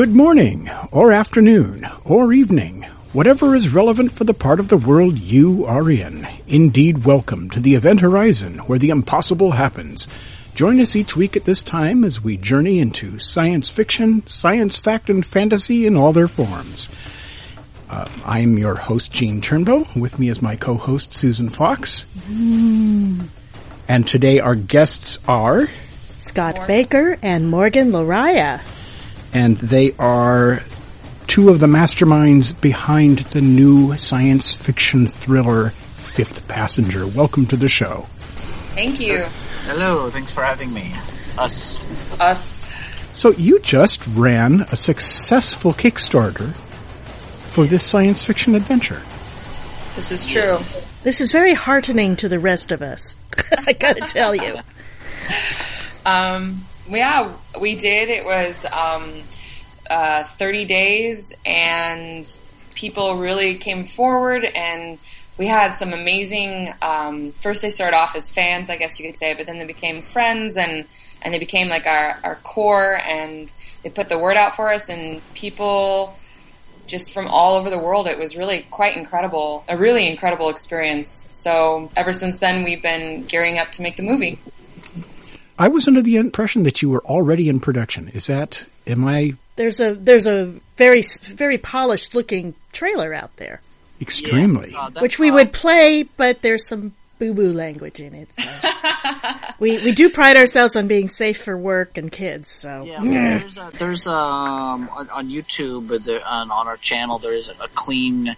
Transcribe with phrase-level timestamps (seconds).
[0.00, 5.18] Good morning, or afternoon, or evening, whatever is relevant for the part of the world
[5.18, 6.26] you are in.
[6.48, 10.08] Indeed, welcome to the Event Horizon, where the impossible happens.
[10.54, 15.10] Join us each week at this time as we journey into science fiction, science fact,
[15.10, 16.88] and fantasy in all their forms.
[17.90, 19.94] Uh, I am your host, Gene Turnbow.
[19.94, 22.06] With me is my co-host, Susan Fox.
[23.86, 25.68] And today our guests are...
[26.16, 28.60] Scott Baker and Morgan Lariah.
[29.32, 30.60] And they are
[31.26, 35.70] two of the masterminds behind the new science fiction thriller
[36.14, 37.06] Fifth Passenger.
[37.06, 38.06] Welcome to the show.
[38.74, 39.24] Thank you.
[39.64, 40.92] Hello, thanks for having me.
[41.38, 41.78] Us.
[42.20, 42.68] Us.
[43.12, 46.52] So you just ran a successful Kickstarter
[47.50, 49.02] for this science fiction adventure.
[49.94, 50.58] This is true.
[51.02, 53.16] This is very heartening to the rest of us.
[53.66, 54.56] I gotta tell you.
[56.04, 56.64] Um,
[56.98, 58.10] yeah, we did.
[58.10, 59.12] It was um,
[59.88, 62.40] uh, 30 days, and
[62.74, 64.98] people really came forward, and
[65.36, 66.72] we had some amazing.
[66.82, 69.66] Um, first, they started off as fans, I guess you could say, but then they
[69.66, 70.84] became friends, and
[71.22, 73.52] and they became like our our core, and
[73.82, 76.16] they put the word out for us, and people.
[76.86, 81.28] Just from all over the world, it was really quite incredible, a really incredible experience.
[81.30, 84.40] So, ever since then, we've been gearing up to make the movie.
[85.60, 88.08] I was under the impression that you were already in production.
[88.08, 91.02] Is that, am I There's a there's a very
[91.34, 93.60] very polished looking trailer out there,
[94.00, 94.74] extremely?
[94.74, 98.28] Uh, that's which we why- would play, but there's some boo boo language in it.
[98.38, 98.70] So.
[99.60, 102.48] we we do pride ourselves on being safe for work and kids.
[102.48, 107.18] So Yeah, there's a, there's um on, on YouTube uh, there, on, on our channel
[107.18, 108.34] there is a, a clean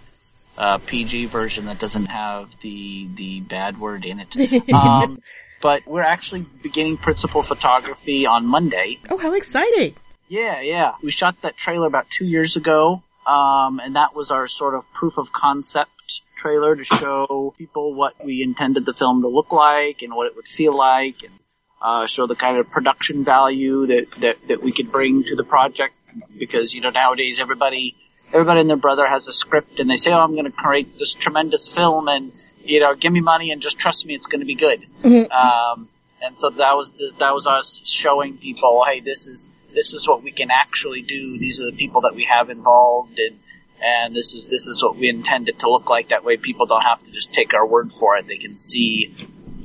[0.57, 4.35] uh, PG version that doesn't have the the bad word in it.
[4.73, 5.19] Um,
[5.63, 8.99] but we're actually beginning principal photography on Monday.
[9.09, 9.95] oh, how exciting!
[10.27, 10.95] Yeah, yeah.
[11.01, 14.83] We shot that trailer about two years ago, um, and that was our sort of
[14.93, 20.01] proof of concept trailer to show people what we intended the film to look like
[20.01, 21.33] and what it would feel like, and
[21.81, 25.45] uh, show the kind of production value that, that that we could bring to the
[25.45, 25.95] project.
[26.37, 27.95] Because you know nowadays everybody
[28.33, 30.99] everybody and their brother has a script, and they say, "Oh, I'm going to create
[30.99, 34.39] this tremendous film," and you know, give me money and just trust me, it's going
[34.39, 34.85] to be good.
[35.31, 35.89] Um,
[36.21, 40.07] and so that was the, that was us showing people, hey, this is this is
[40.07, 41.37] what we can actually do.
[41.37, 43.39] These are the people that we have involved, and
[43.81, 46.09] and this is this is what we intend it to look like.
[46.09, 48.27] That way, people don't have to just take our word for it.
[48.27, 49.13] They can see,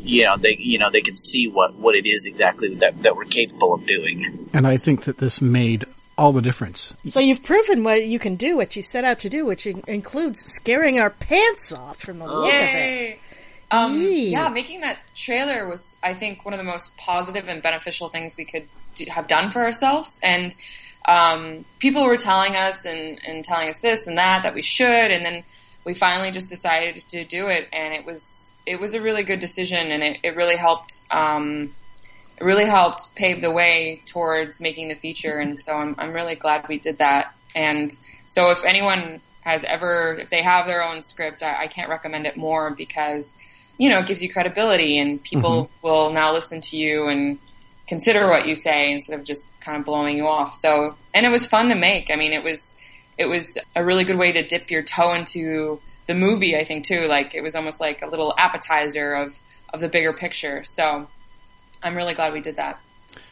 [0.00, 3.14] you know, they you know they can see what what it is exactly that that
[3.16, 4.48] we're capable of doing.
[4.52, 5.84] And I think that this made
[6.18, 6.92] all the difference.
[7.06, 9.84] So you've proven what you can do, what you set out to do, which in-
[9.86, 13.20] includes scaring our pants off from the look of it.
[13.70, 18.08] Um, yeah, making that trailer was, I think, one of the most positive and beneficial
[18.08, 18.64] things we could
[18.94, 20.20] do, have done for ourselves.
[20.22, 20.54] And
[21.06, 24.86] um, people were telling us and, and telling us this and that that we should,
[25.10, 25.44] and then
[25.84, 29.38] we finally just decided to do it, and it was it was a really good
[29.38, 31.00] decision, and it, it really helped.
[31.10, 31.77] Um, it
[32.40, 36.66] really helped pave the way towards making the feature, and so I'm I'm really glad
[36.68, 37.34] we did that.
[37.54, 37.94] And
[38.26, 42.26] so if anyone has ever, if they have their own script, I, I can't recommend
[42.26, 43.40] it more because
[43.78, 45.86] you know it gives you credibility, and people mm-hmm.
[45.86, 47.38] will now listen to you and
[47.86, 50.54] consider what you say instead of just kind of blowing you off.
[50.54, 52.10] So, and it was fun to make.
[52.10, 52.80] I mean, it was
[53.16, 56.56] it was a really good way to dip your toe into the movie.
[56.56, 57.08] I think too.
[57.08, 59.38] Like it was almost like a little appetizer of
[59.72, 60.62] of the bigger picture.
[60.64, 61.08] So,
[61.82, 62.80] I'm really glad we did that.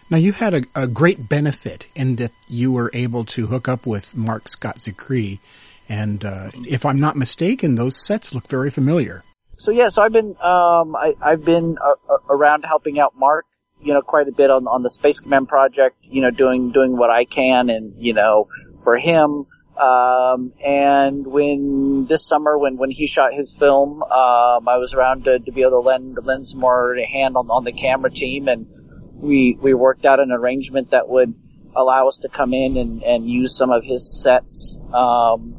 [0.09, 3.87] Now you had a, a great benefit in that you were able to hook up
[3.87, 5.41] with Mark Scott Zicree,
[5.89, 9.25] and uh, if I'm not mistaken, those sets look very familiar.
[9.59, 13.47] So yeah, so I've been um, I, I've been uh, uh, around helping out Mark
[13.81, 16.97] you know, quite a bit on, on the Space Command project, you know, doing, doing
[16.97, 18.49] what I can and, you know,
[18.83, 19.47] for him.
[19.79, 25.25] Um, and when this summer, when, when he shot his film, um, I was around
[25.25, 28.49] to, to be able to lend, lend some more hand on, on the camera team
[28.49, 28.67] and
[29.17, 31.35] we, we worked out an arrangement that would
[31.75, 34.79] allow us to come in and, and use some of his sets.
[34.93, 35.57] Um,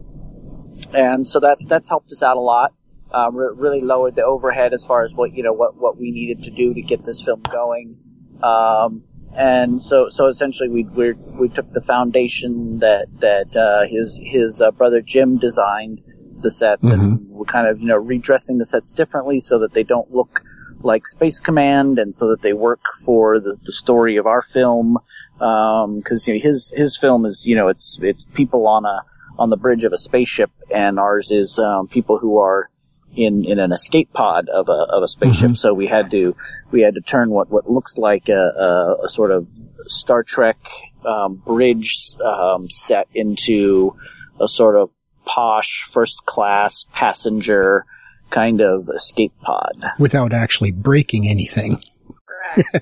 [0.94, 2.74] and so that's, that's helped us out a lot.
[3.12, 6.12] Um, re- really lowered the overhead as far as what, you know, what, what we
[6.12, 7.98] needed to do to get this film going.
[8.42, 9.04] Um,
[9.38, 14.62] and so, so essentially we, we, we took the foundation that, that, uh, his, his,
[14.62, 16.02] uh, brother Jim designed
[16.40, 19.84] the sets and we're kind of, you know, redressing the sets differently so that they
[19.84, 20.42] don't look
[20.82, 24.98] like Space Command and so that they work for the, the story of our film.
[25.40, 29.04] Um, cause, you know, his, his film is, you know, it's, it's people on a,
[29.38, 32.72] on the bridge of a spaceship and ours is, um, people who are,
[33.18, 35.58] in, in an escape pod of a, of a spaceship.
[35.58, 36.36] So we had to,
[36.72, 39.48] we had to turn what, what looks like a, a, a sort of
[39.88, 40.58] Star Trek,
[41.06, 43.96] um, bridge, um, set into
[44.40, 44.92] a sort of
[45.26, 47.86] posh first class passenger
[48.30, 49.84] kind of escape pod.
[50.00, 51.82] Without actually breaking anything.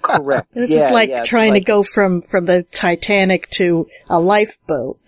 [0.02, 0.48] Correct.
[0.54, 4.20] This Yeah, is like yeah, trying like- to go from, from the Titanic to a
[4.20, 5.00] lifeboat.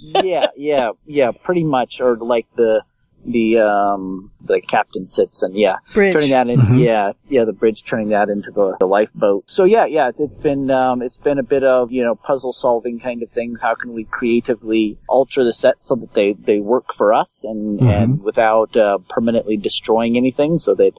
[0.00, 2.82] yeah, yeah, yeah, pretty much, or like the
[3.26, 6.12] the um the captain sits and yeah, Bridge.
[6.12, 9.44] turning that in, yeah, yeah, the bridge, turning that into the, the lifeboat.
[9.48, 13.00] So yeah, yeah, it's been um it's been a bit of you know puzzle solving
[13.00, 13.60] kind of things.
[13.60, 17.80] How can we creatively alter the set so that they they work for us and
[17.80, 20.92] and without uh, permanently destroying anything, so that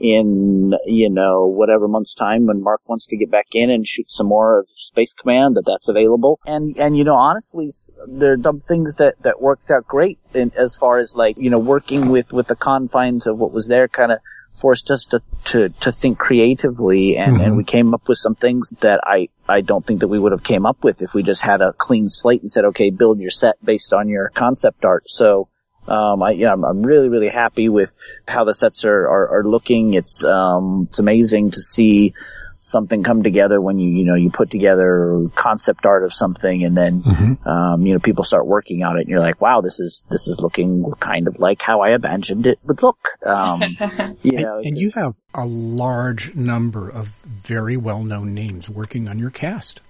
[0.00, 4.10] in, you know, whatever month's time when Mark wants to get back in and shoot
[4.10, 6.40] some more of Space Command, that that's available.
[6.46, 7.70] And, and, you know, honestly,
[8.08, 11.50] there are some things that, that worked out great in, as far as like, you
[11.50, 14.20] know, working with, with the confines of what was there kind of
[14.52, 17.56] forced us to, to, to think creatively and, and mm-hmm.
[17.56, 20.42] we came up with some things that I, I don't think that we would have
[20.42, 23.30] came up with if we just had a clean slate and said, okay, build your
[23.30, 25.08] set based on your concept art.
[25.08, 25.48] So,
[25.90, 27.90] um, I, yeah, I'm, I'm really, really happy with
[28.28, 29.94] how the sets are, are, are looking.
[29.94, 32.14] It's, um, it's amazing to see
[32.62, 36.76] something come together when you, you know, you put together concept art of something and
[36.76, 37.02] then,
[37.46, 40.28] um, you know, people start working on it and you're like, wow, this is, this
[40.28, 42.98] is looking kind of like how I imagined it would look.
[43.24, 43.62] Um,
[44.22, 49.30] you know, And you have a large number of very well-known names working on your
[49.30, 49.80] cast.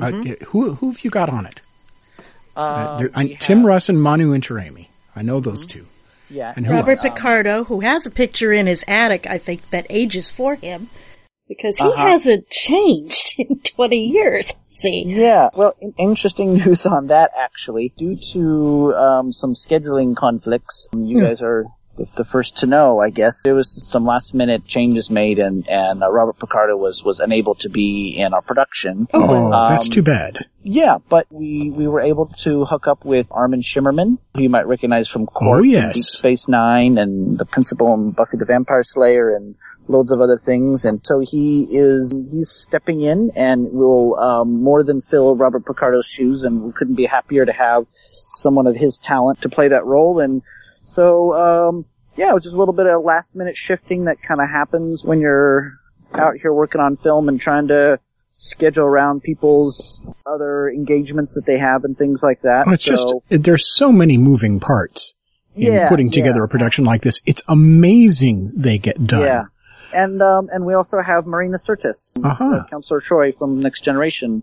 [0.00, 0.12] Uh,
[0.46, 1.60] who who have you got on it?
[2.56, 3.08] Uh, there-
[3.40, 4.86] Tim have- Russ and Manu Intiraymi.
[5.14, 5.86] I know those two.
[6.30, 6.52] yeah.
[6.56, 7.02] And Robert else?
[7.02, 10.88] Picardo, who has a picture in his attic, I think, that ages for him.
[11.48, 12.06] Because he Uh-huh.
[12.08, 14.50] hasn't changed in 20 years.
[14.66, 15.04] See?
[15.06, 17.92] Yeah, well, in- interesting news on that actually.
[17.98, 21.66] Due to um, some scheduling conflicts, you guys are
[22.04, 23.42] the- the first to know, I guess.
[23.42, 27.54] There was some last minute changes made, and and uh, Robert Picardo was was unable
[27.56, 29.06] to be in our production.
[29.14, 30.38] Oh, that's Um, too bad.
[30.64, 34.66] Yeah, but we we were able to hook up with Armin Shimerman, who you might
[34.66, 35.94] recognize from Quark, Oh, and yes.
[35.94, 39.54] Deep Space Nine, and the principal in Buffy the Vampire Slayer, and
[39.88, 40.84] loads of other things.
[40.84, 46.06] And so he is he's stepping in and will um, more than fill Robert Picardo's
[46.06, 47.84] shoes, and we couldn't be happier to have
[48.30, 50.20] someone of his talent to play that role.
[50.20, 50.42] And
[50.84, 51.84] so um,
[52.16, 55.04] yeah, it was just a little bit of last minute shifting that kind of happens
[55.04, 55.72] when you're
[56.14, 57.98] out here working on film and trying to
[58.36, 62.66] schedule around people's other engagements that they have and things like that.
[62.66, 62.92] Well, it's so,
[63.30, 65.14] just there's so many moving parts
[65.54, 66.44] in Yeah, putting together yeah.
[66.44, 67.22] a production like this.
[67.24, 69.20] It's amazing they get done.
[69.22, 69.44] yeah.
[69.94, 72.44] And um and we also have Marina Sirtis, Uh-huh.
[72.62, 74.42] uh, Counselor Troi from Next Generation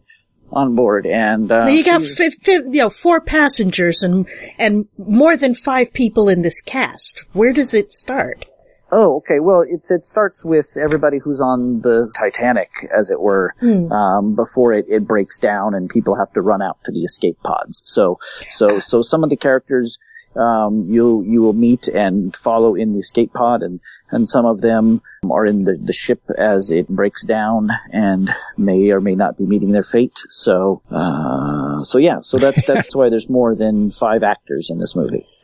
[0.52, 4.28] on board and uh, you got she's- fi fi you know, four passengers and,
[4.58, 7.26] and more than five people in this cast.
[7.34, 8.46] Where does it start?
[8.92, 9.40] Oh, okay.
[9.40, 13.54] Well, it's it starts with everybody who's on the Titanic, as it were,
[13.92, 17.38] um, before it, it breaks down and people have to run out to the escape
[17.44, 17.84] pods.
[17.86, 18.18] So,
[18.50, 20.00] so, so some of the characters
[20.40, 23.80] um, you you will meet and follow in the escape pod, and
[24.10, 28.90] and some of them are in the the ship as it breaks down and may
[28.92, 30.18] or may not be meeting their fate.
[30.30, 32.22] So, uh, so yeah.
[32.22, 35.26] So that's that's why there's more than five actors in this movie.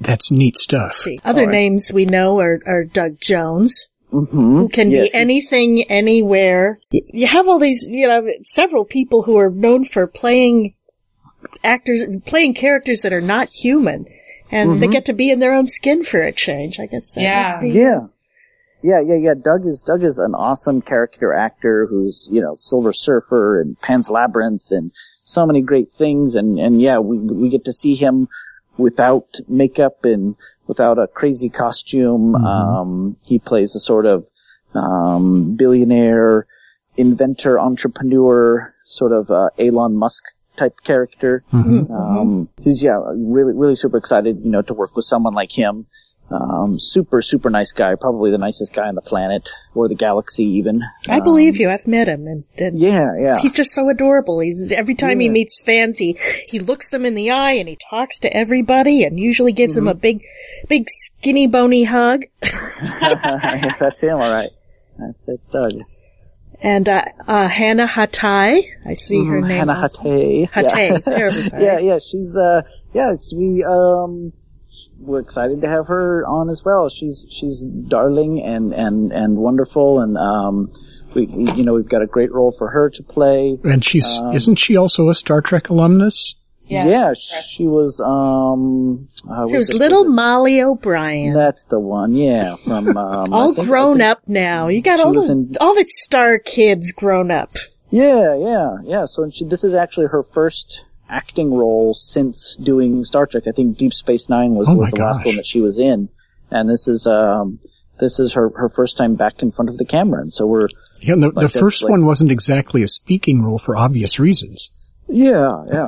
[0.00, 0.92] That's neat stuff.
[0.92, 5.90] See, other names we know are, are Doug Jones, hmm who can Yes, be anything,
[5.90, 6.78] anywhere.
[6.92, 10.74] You have all these, you know, several people who are known for playing
[11.64, 14.06] actors, playing characters that are not human,
[14.50, 16.80] and they get to be in their own skin for a change.
[16.80, 17.42] I guess that Yeah.
[17.42, 17.70] must be.
[17.70, 18.06] Yeah.
[18.82, 19.34] Yeah, yeah, yeah.
[19.34, 24.08] Doug is, Doug is an awesome character actor who's, you know, Silver Surfer and Pan's
[24.08, 24.90] Labyrinth and
[25.22, 26.34] so many great things.
[26.34, 28.28] And, and yeah, we, we get to see him
[28.78, 30.34] without makeup and
[30.66, 32.34] without a crazy costume.
[32.34, 34.26] Um, he plays a sort of,
[34.74, 36.46] um, billionaire,
[36.96, 40.24] inventor, entrepreneur, sort of uh, Elon Musk
[40.60, 41.42] type character.
[41.52, 45.86] Um, who's yeah, really really super excited, you know, to work with someone like him.
[46.32, 50.44] Um, super super nice guy, probably the nicest guy on the planet or the galaxy
[50.58, 50.80] even.
[51.08, 51.68] I believe you.
[51.68, 53.38] I've met him, and, and Yeah, yeah.
[53.40, 54.38] he's just so adorable.
[54.38, 57.76] He's every time he meets fans, he he looks them in the eye and he
[57.90, 60.00] talks to everybody, and usually gives them a Mm-hmm.
[60.00, 60.22] big,
[60.68, 62.20] big skinny bony hug.
[63.80, 64.50] that's him, all right.
[64.98, 65.72] That's that's Doug.
[66.62, 69.58] And uh, uh, Hana Hatai, I see her Mhm, name.
[69.58, 70.02] Hana also.
[70.02, 70.50] Hatae.
[70.50, 71.64] Hatae, terribly sorry.
[71.64, 72.62] yeah, yeah, she's uh,
[72.92, 74.32] yeah, it's, we um,
[74.98, 76.90] we're excited to have her on as well.
[76.90, 80.70] She's she's darling and and and wonderful, and um,
[81.14, 83.58] we we- you know we've got a great role for her to play.
[83.64, 86.34] And she's Um, isn't she also a Star Trek alumnus?
[86.70, 87.02] Yes, yeah,
[87.34, 87.48] correct.
[87.50, 91.34] she was um, uh, She what's was it- little Molly O'Brien.
[91.34, 92.14] That's the one.
[92.14, 92.96] Yeah, from um,
[93.32, 94.68] all think- grown think- up now.
[94.68, 97.56] You got all was the, in- all the star kids grown up.
[97.90, 99.06] Yeah, yeah, yeah.
[99.06, 103.44] So she, this is actually her first acting role since doing Star Trek.
[103.48, 105.80] I think Deep Space Nine was, Oh was my the last one that she was
[105.80, 106.08] in,
[106.52, 107.58] and this is um
[107.98, 110.20] this is her her first time back in front of the camera.
[110.22, 110.68] And so we're
[111.00, 114.70] Yeah, the, Like the first like- one wasn't exactly a speaking role for obvious reasons.
[115.08, 115.86] yeah, yeah.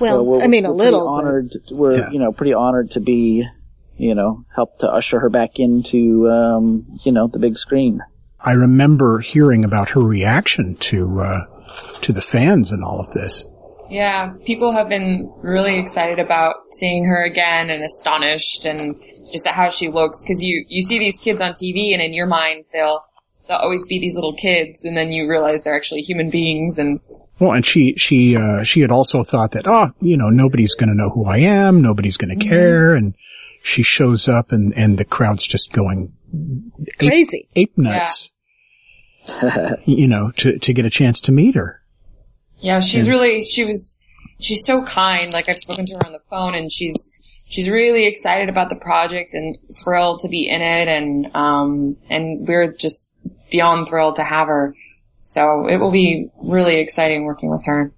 [0.00, 1.00] Well, So we're, I mean, we're a little.
[1.00, 1.56] Pretty but- honored.
[1.70, 2.10] We're Yeah.
[2.10, 3.46] you know pretty honored to be
[3.96, 8.00] you know help to usher her back into um you know the big screen.
[8.42, 11.44] I remember hearing about her reaction to uh,
[12.02, 13.44] to the fans and all of this.
[13.90, 18.94] Yeah, people have been really excited about seeing her again and astonished and
[19.32, 22.14] just at how she looks because you, you see these kids on TV and in
[22.14, 23.00] your mind they'll,
[23.50, 27.00] they'll always be these little kids and then you realize they're actually human beings and
[27.40, 30.88] Well, and she she uh, she had also thought that oh, you know, nobody's going
[30.88, 33.14] to know who I am, nobody's going to care, and
[33.62, 37.48] she shows up and and the crowd's just going ape, Crazy.
[37.56, 38.30] ape nuts.
[39.84, 41.82] you know, to to get a chance to meet her.
[42.60, 44.02] yeah, she's really, she was,
[44.38, 45.32] she's so kind.
[45.32, 47.10] Like I've spoken to her on the phone and she's,
[47.46, 52.46] she's really excited about the project and thrilled to be in it and, um, and
[52.46, 53.09] we're just
[53.50, 54.74] beyond thrilled to have her.
[55.22, 57.92] So it will be really exciting working with her.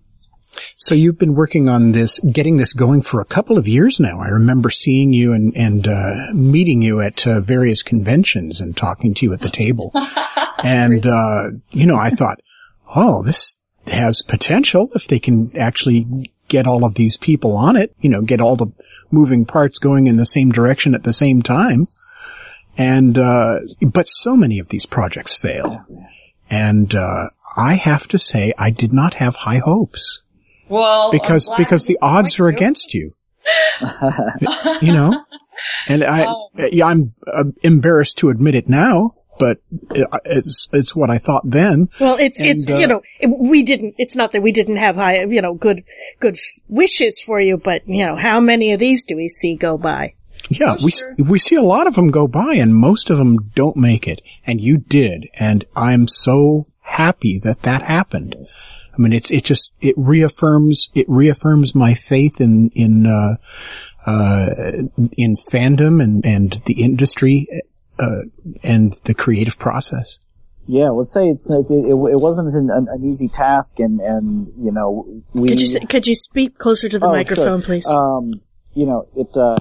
[0.76, 4.20] So you've been working on this, getting this going for a couple of years now.
[4.20, 9.14] I remember seeing you and, and uh, meeting you at uh, various conventions and talking
[9.14, 9.92] to you at the table.
[10.62, 12.40] and, uh, you know, I thought,
[12.94, 13.56] oh, this
[13.86, 18.20] has potential if they can actually get all of these people on it, you know,
[18.20, 18.70] get all the
[19.10, 21.86] moving parts going in the same direction at the same time.
[22.76, 25.84] And, uh, but so many of these projects fail.
[26.50, 30.22] And, uh, I have to say I did not have high hopes
[30.68, 33.14] Well, because because the odds are against you.
[34.80, 35.24] you know,
[35.88, 36.48] and I Oh.
[36.84, 39.58] I'm uh, embarrassed to admit it now, but
[39.90, 41.88] uh, it's it's what I thought then.
[42.00, 43.96] Well, it's And, it's uh, you know we didn't.
[43.98, 45.84] It's not that we didn't have high you know good
[46.20, 49.56] good f- wishes for you, but you know how many of these do we see
[49.56, 50.14] go by?
[50.48, 51.14] Yeah, Oh, we sure.
[51.18, 54.20] we see a lot of them go by, and most of them don't make it,
[54.46, 58.34] and you did, and I'm so happy that that happened.
[58.92, 63.36] I mean, it's it just it reaffirms it reaffirms my faith in in uh,
[64.06, 64.46] uh,
[65.16, 67.48] in fandom and and the industry
[67.98, 68.22] uh,
[68.62, 70.18] and the creative process.
[70.66, 74.46] Yeah, let's say it's it, it, it wasn't an, an, an easy task, and and
[74.58, 77.66] you know we Could you could you speak closer to the Oh, microphone, sure.
[77.66, 77.86] please?
[77.88, 78.32] Um,
[78.74, 79.56] you know, it uh,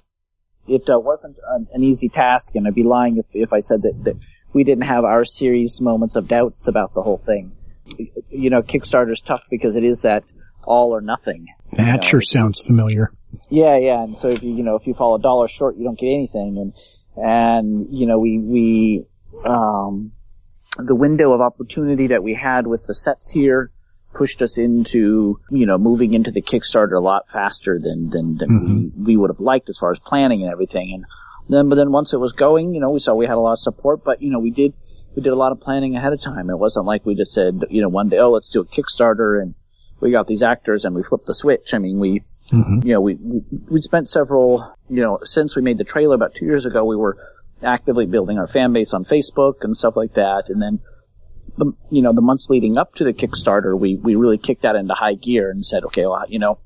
[0.67, 3.83] it uh, wasn't an, an easy task, and I'd be lying if if I said
[3.83, 4.15] that, that
[4.53, 7.51] we didn't have our serious moments of doubts about the whole thing.
[8.29, 10.23] You know, Kickstarter's tough because it is that
[10.63, 11.47] all or nothing.
[11.73, 13.11] That know, sure sounds familiar.
[13.49, 15.83] Yeah, yeah, and so if you you know if you fall a dollar short, you
[15.83, 16.73] don't get anything, and
[17.15, 19.05] and you know we we
[19.45, 20.11] um
[20.77, 23.71] the window of opportunity that we had with the sets here
[24.13, 28.93] pushed us into you know moving into the Kickstarter a lot faster than than than
[28.95, 31.05] we we would have liked as far as planning and everything, and
[31.49, 33.53] then but then once it was going, you know we saw we had a lot
[33.53, 34.73] of support, but you know we did
[35.15, 36.49] we did a lot of planning ahead of time.
[36.49, 39.41] It wasn't like we just said you know one day oh let's do a Kickstarter
[39.41, 39.55] and
[39.99, 41.73] we got these actors and we flipped the switch.
[41.73, 45.61] I mean we hmm you know, we, we, we spent several, you know, since we
[45.61, 47.17] made the trailer about two years ago, we were
[47.63, 50.45] actively building our fan base on Facebook and stuff like that.
[50.49, 50.79] And then,
[51.57, 54.75] the, you know, the months leading up to the Kickstarter, we, we really kicked that
[54.75, 56.59] into high gear and said, okay, well, you know,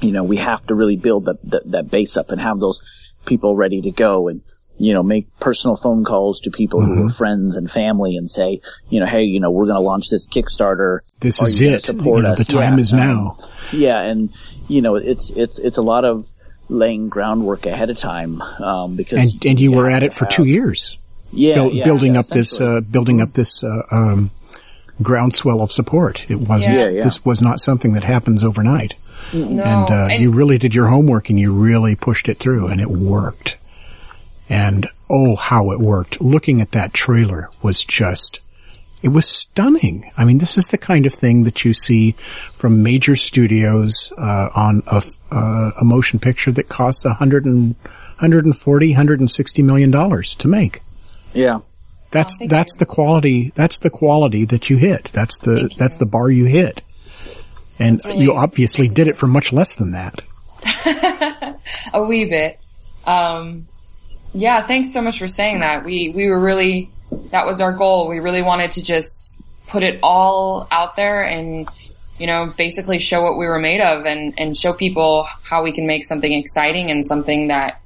[0.00, 2.82] you know, we have to really build that, that, that base up and have those
[3.24, 4.42] people ready to go and,
[4.78, 8.60] you know, make personal phone calls to people who are friends and family and say,
[8.88, 11.00] you know, hey, you know, we're going to launch this Kickstarter.
[11.20, 11.84] This Are is you it.
[11.84, 12.38] support You know, us?
[12.38, 13.30] the time Yeah, is um, now.
[13.72, 14.30] Yeah, and
[14.66, 16.28] you know, it's it's it's a lot of
[16.68, 20.30] laying groundwork ahead of time um, because And and you were at it for have-
[20.30, 20.96] two years,
[21.32, 24.30] yeah, buil- yeah, building yeah, up this uh, building up this uh, um,
[25.02, 26.30] groundswell of support.
[26.30, 26.78] It wasn't.
[26.78, 27.02] Yeah, yeah.
[27.02, 28.94] This was not something that happens overnight.
[29.32, 32.68] No, and, uh, and- you really did your homework and you really pushed it through
[32.68, 33.56] and it worked.
[34.48, 36.20] And oh, how it worked.
[36.20, 38.40] Looking at that trailer was just,
[39.02, 40.10] it was stunning.
[40.16, 42.12] I mean, this is the kind of thing that you see
[42.52, 47.76] from major studios, uh, on a, uh, a motion picture that costs a hundred and,
[48.22, 50.80] 140, 160 million dollars to make.
[51.34, 51.60] Yeah.
[52.10, 52.78] That's, Oh, that's you.
[52.80, 55.04] the quality, that's the quality that you hit.
[55.12, 56.00] That's the, Thank that's you.
[56.00, 56.82] the bar you hit.
[57.78, 60.20] And really you obviously did it for much less than that.
[61.94, 62.58] a wee bit.
[63.06, 63.66] Um,
[64.34, 65.84] yeah, thanks so much for saying that.
[65.84, 66.90] We we were really
[67.30, 68.08] that was our goal.
[68.08, 71.68] We really wanted to just put it all out there and
[72.18, 75.72] you know basically show what we were made of and and show people how we
[75.72, 77.80] can make something exciting and something that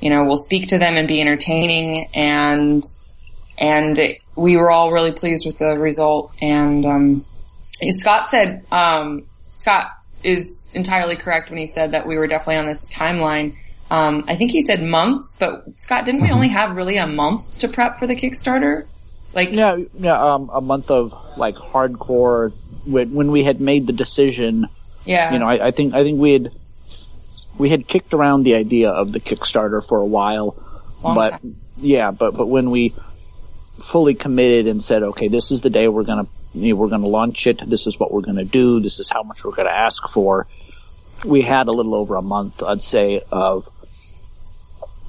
[0.00, 2.82] you know we'll speak to them and be entertaining and
[3.58, 7.24] and it, we were all really pleased with the result and um,
[7.90, 12.64] Scott said um, Scott is entirely correct when he said that we were definitely on
[12.64, 13.54] this timeline.
[13.90, 17.58] Um, I think he said months, but Scott, didn't we only have really a month
[17.60, 18.86] to prep for the Kickstarter?
[19.32, 22.52] Like, Yeah, yeah, um, a month of like hardcore
[22.84, 24.66] when, when we had made the decision.
[25.04, 26.52] yeah, You know, I, I think I think we had
[27.58, 30.56] we had kicked around the idea of the Kickstarter for a while,
[31.02, 31.56] long but time.
[31.78, 32.94] yeah, but but when we
[33.82, 37.06] fully committed and said, okay, this is the day we're gonna you know, we're gonna
[37.08, 37.60] launch it.
[37.68, 38.80] This is what we're gonna do.
[38.80, 40.46] This is how much we're gonna ask for.
[41.24, 43.68] We had a little over a month, I'd say, of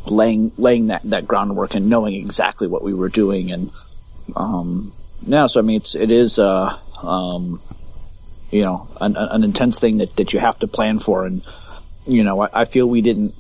[0.06, 3.72] laying laying that that groundwork and knowing exactly what we were doing and
[4.38, 4.94] um
[5.26, 7.60] yeah so i mean it's it is uh um
[8.52, 11.44] you know an, an intense thing that that you have to plan for and
[12.08, 13.36] you know I, I feel we didn't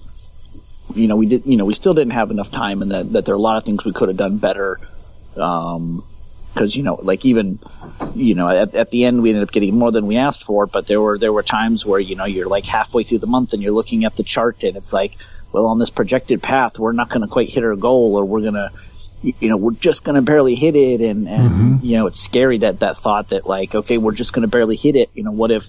[0.95, 3.25] you know we did you know we still didn't have enough time and that that
[3.25, 4.79] there are a lot of things we could have done better
[5.35, 6.03] um
[6.53, 7.59] because you know like even
[8.15, 10.65] you know at, at the end we ended up getting more than we asked for
[10.65, 13.53] but there were there were times where you know you're like halfway through the month
[13.53, 15.17] and you're looking at the chart and it's like
[15.51, 18.41] well on this projected path we're not going to quite hit our goal or we're
[18.41, 18.71] going to
[19.21, 22.59] you know we're just going to barely hit it and and you know it's scary
[22.59, 25.09] that that thought that like okay we're just going to barely hit it.
[25.13, 25.67] You know what if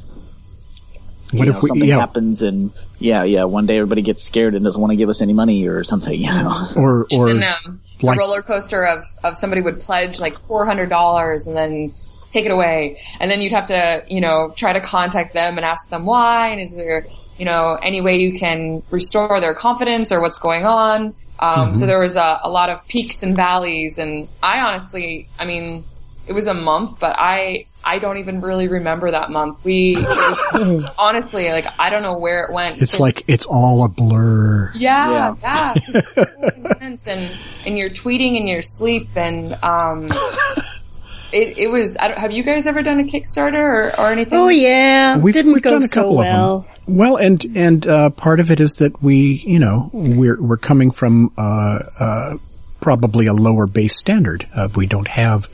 [1.32, 1.98] you What know, if we- something yeah.
[2.00, 5.20] happens and yeah yeah one day everybody gets scared and doesn't want to give us
[5.22, 9.04] any money or something you know Or, or, and um, like- the roller coaster of
[9.24, 11.92] of somebody would pledge like four hundred dollars and then
[12.30, 15.64] take it away, and then you'd have to you know try to contact them and
[15.64, 17.06] ask them why, and is there
[17.38, 21.14] you know any way you can restore their confidence or what's going on.
[21.40, 25.44] Um, So there was a, a lot of peaks and valleys, and I honestly, I
[25.46, 25.84] mean,
[26.26, 29.64] it was a month, but I I don't even really remember that month.
[29.64, 32.82] We was, honestly like I don't know where it went.
[32.82, 34.72] it's like, it's all a blur.
[34.76, 35.74] yeah, yeah.
[35.76, 40.06] It's so intense and and you're tweeting in your sleep and um
[41.32, 44.38] it it was I don't, have you guys ever done a Kickstarter or, or anything?
[44.38, 46.56] Oh yeah, We've, didn't we've go done a so well.
[46.56, 46.96] of them.
[46.96, 50.90] Well, and and uh, part of it is that we, you know, we're we're coming
[50.90, 52.36] from uh, uh,
[52.80, 54.46] probably a lower base standard.
[54.74, 55.48] We don't have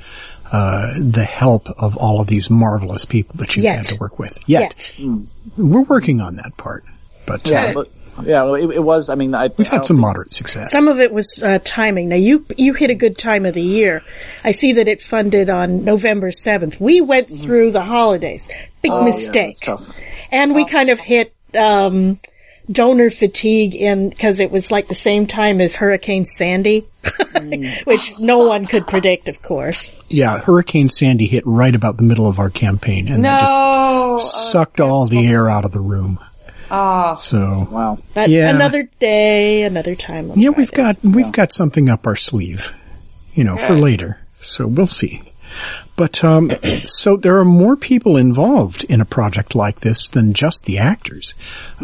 [0.55, 3.77] uh, the help of all of these marvelous people that you've Yet.
[3.79, 4.95] had to work with yet.
[5.57, 6.85] We're working on that part,
[7.27, 7.91] but yeah uh, but
[8.25, 10.71] yeah well, it, it was i mean I, we've I had some moderate success.
[10.71, 12.09] Some of it was uh, timing.
[12.09, 14.03] Now you you hit a good time of the year.
[14.45, 16.81] I see that it funded on November seventh.
[16.81, 18.49] We went through the holidays.
[18.83, 19.03] Big Mm-hmm.
[19.03, 19.97] Oh, mistake, that's tough.
[20.31, 22.21] and we kind of hit um,
[22.71, 26.87] donor fatigue in because it was like the same time as Hurricane Sandy,
[27.85, 29.93] which no one could predict, of course.
[30.09, 34.17] yeah, Hurricane Sandy hit right about the middle of our campaign, and that no.
[34.19, 36.19] just sucked all the air out of the room.
[36.71, 38.49] Oh, So wow But Yeah.
[38.49, 40.31] another day, another time.
[40.31, 40.97] I'll Yeah, we've this.
[40.97, 42.67] got we've got something up our sleeve,
[43.35, 44.19] you know, for later.
[44.41, 45.23] So we'll see.
[45.97, 46.51] But um,
[46.85, 51.35] so there are more people involved in a project like this than just the actors.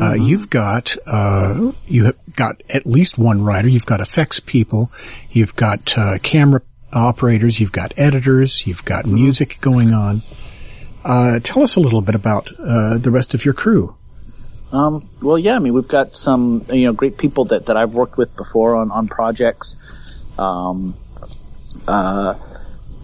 [0.00, 3.68] Uh, you've got uh, you have got at least one writer.
[3.68, 4.90] You've got effects people.
[5.30, 7.60] You've got uh, camera operators.
[7.60, 8.66] You've got editors.
[8.66, 10.22] You've got music going on.
[11.04, 13.96] Uh, tell us a little bit about uh, the rest of your crew.
[14.72, 17.92] Um, well, yeah, I mean, we've got some, you know, great people that, that I've
[17.92, 19.74] worked with before on, on projects.
[20.38, 20.94] Um,
[21.88, 22.34] uh,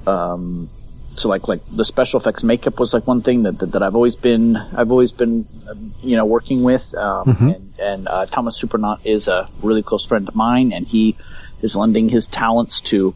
[0.06, 0.68] um,
[1.18, 3.94] so like, like the special effects makeup was like one thing that, that, that I've
[3.94, 6.94] always been, I've always been, um, you know, working with.
[6.94, 11.16] Um, and, and, uh, Thomas Surprenant is a really close friend of mine and he
[11.62, 13.14] is lending his talents to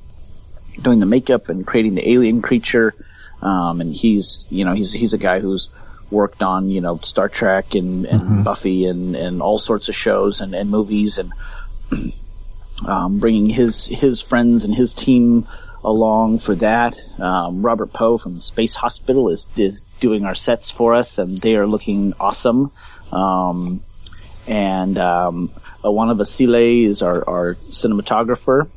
[0.81, 2.95] doing the makeup and creating the alien creature.
[3.43, 5.69] Um, and he's, you know, he's, he's a guy who's
[6.11, 10.41] worked on, you know, Star Trek and, and Buffy and, and all sorts of shows
[10.41, 11.33] and, and movies and,
[12.87, 15.47] um, bringing his, his friends and his team
[15.85, 16.99] along for that.
[17.19, 21.57] Um, Robert Poe from Space Hospital is is doing our sets for us, and they
[21.57, 22.71] are looking awesome.
[23.13, 23.83] Um,
[24.47, 25.51] and um,
[25.85, 28.69] Awana Vasile is our, our cinematographer.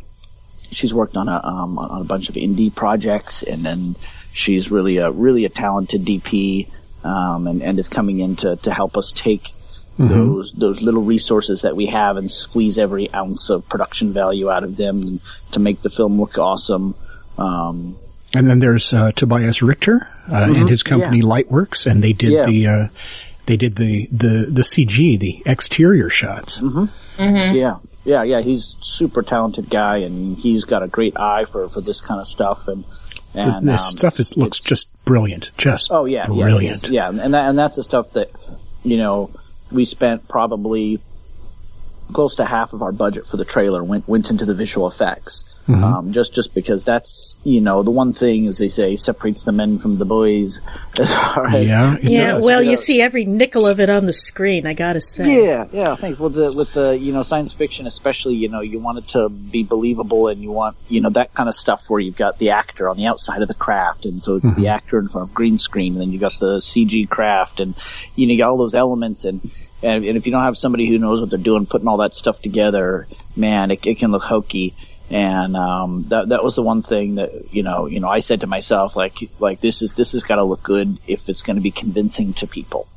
[0.71, 3.95] She's worked on a um, on a bunch of indie projects, and then
[4.33, 6.69] she's really a really a talented DP,
[7.03, 9.51] um, and and is coming in to to help us take
[9.97, 14.63] those those little resources that we have and squeeze every ounce of production value out
[14.63, 15.19] of them
[15.51, 16.95] to make the film look awesome.
[17.37, 17.95] Um,
[18.33, 21.29] And then there's uh, Tobias Richter uh, and his company Mm-hmm.
[21.29, 21.43] Yeah.
[21.43, 22.45] Lightworks, and they did Yeah.
[22.45, 22.87] the uh,
[23.45, 26.59] they did the, the the CG, the exterior shots.
[26.59, 27.55] Mm-hmm.
[27.55, 27.75] Yeah,
[28.05, 28.41] yeah, yeah.
[28.41, 32.19] He's a super talented guy, and he's got a great eye for for this kind
[32.19, 32.67] of stuff.
[32.67, 32.83] And
[33.33, 36.85] This, and this um, stuff is, looks just brilliant, just Oh yeah, yeah, brilliant.
[36.85, 36.89] is.
[36.89, 38.31] yeah, and that, and that's the stuff that
[38.83, 39.29] you know
[39.73, 40.99] we spent probably
[42.11, 45.45] close to half of our budget for the trailer went went into the visual effects.
[45.67, 45.83] Mm-hmm.
[45.83, 49.53] Um, just just because that's you know the one thing as they say separates the
[49.53, 50.59] men from the boys.
[50.99, 52.45] As far as, Yeah, Yeah, does.
[52.45, 52.71] well, Yeah.
[52.71, 54.67] you see every nickel of it on the screen.
[54.67, 55.45] I gotta say.
[55.45, 55.95] Yeah, yeah.
[55.95, 56.19] Thanks.
[56.19, 59.29] With the with the you know science fiction, especially you know you want it to
[59.29, 62.49] be believable, and you want you know that kind of stuff where you've got the
[62.51, 65.33] actor on the outside of the craft, and so it's the actor in front of
[65.33, 67.73] green screen, and then you got the CG craft, and
[68.17, 69.39] you know you got all those elements, and
[69.83, 72.13] and, and if you don't have somebody who knows what they're doing, putting all that
[72.13, 74.73] stuff together, man, it, it can look hokey.
[75.09, 78.41] And um, that that was the one thing that you know you know I said
[78.41, 81.57] to myself like like this is this has got to look good if it's going
[81.57, 82.87] to be convincing to people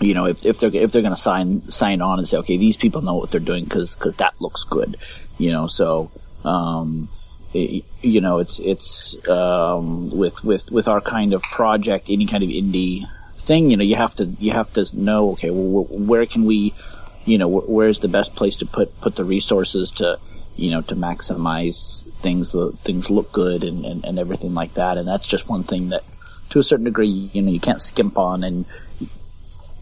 [0.00, 2.56] you know, if, if they're, if they're going to sign, sign on and say, okay,
[2.56, 4.96] these people know what they're doing because, because that looks good,
[5.38, 6.10] you know, so,
[6.44, 7.08] um,
[7.52, 12.42] it, you know, it's, it's, um, with, with, with our kind of project, any kind
[12.42, 13.04] of indie
[13.50, 16.72] thing, you know, you have to, you have to know, okay, well, where can we,
[17.24, 20.18] you know, wh- where's the best place to put, put the resources to,
[20.54, 24.98] you know, to maximize things, the things look good and, and, and everything like that.
[24.98, 26.04] And that's just one thing that,
[26.50, 28.66] to a certain degree, you know, you can't skimp on and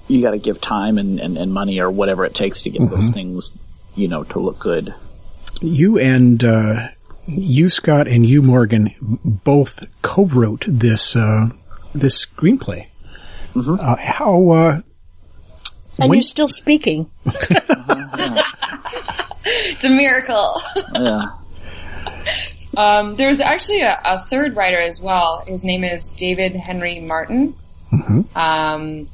[0.06, 2.80] you got to give time and, and, and money or whatever it takes to get
[2.80, 2.94] Mm-hmm.
[2.94, 3.50] those things,
[3.96, 4.94] you know, to look good.
[5.60, 6.88] You and uh,
[7.26, 8.94] you, Scott, and you, Morgan,
[9.44, 11.50] both co-wrote this uh,
[11.94, 12.86] this screenplay.
[13.58, 13.80] Mm-hmm.
[13.80, 14.50] Uh, how?
[14.50, 14.80] Uh,
[15.98, 17.10] And when- you're still speaking.
[19.50, 20.60] It's a miracle.
[20.94, 21.22] Yeah.
[22.76, 25.42] Um, there's actually a, a third writer as well.
[25.46, 27.54] His name is David Henry Martin.
[27.90, 28.20] Hmm.
[28.36, 29.08] Um,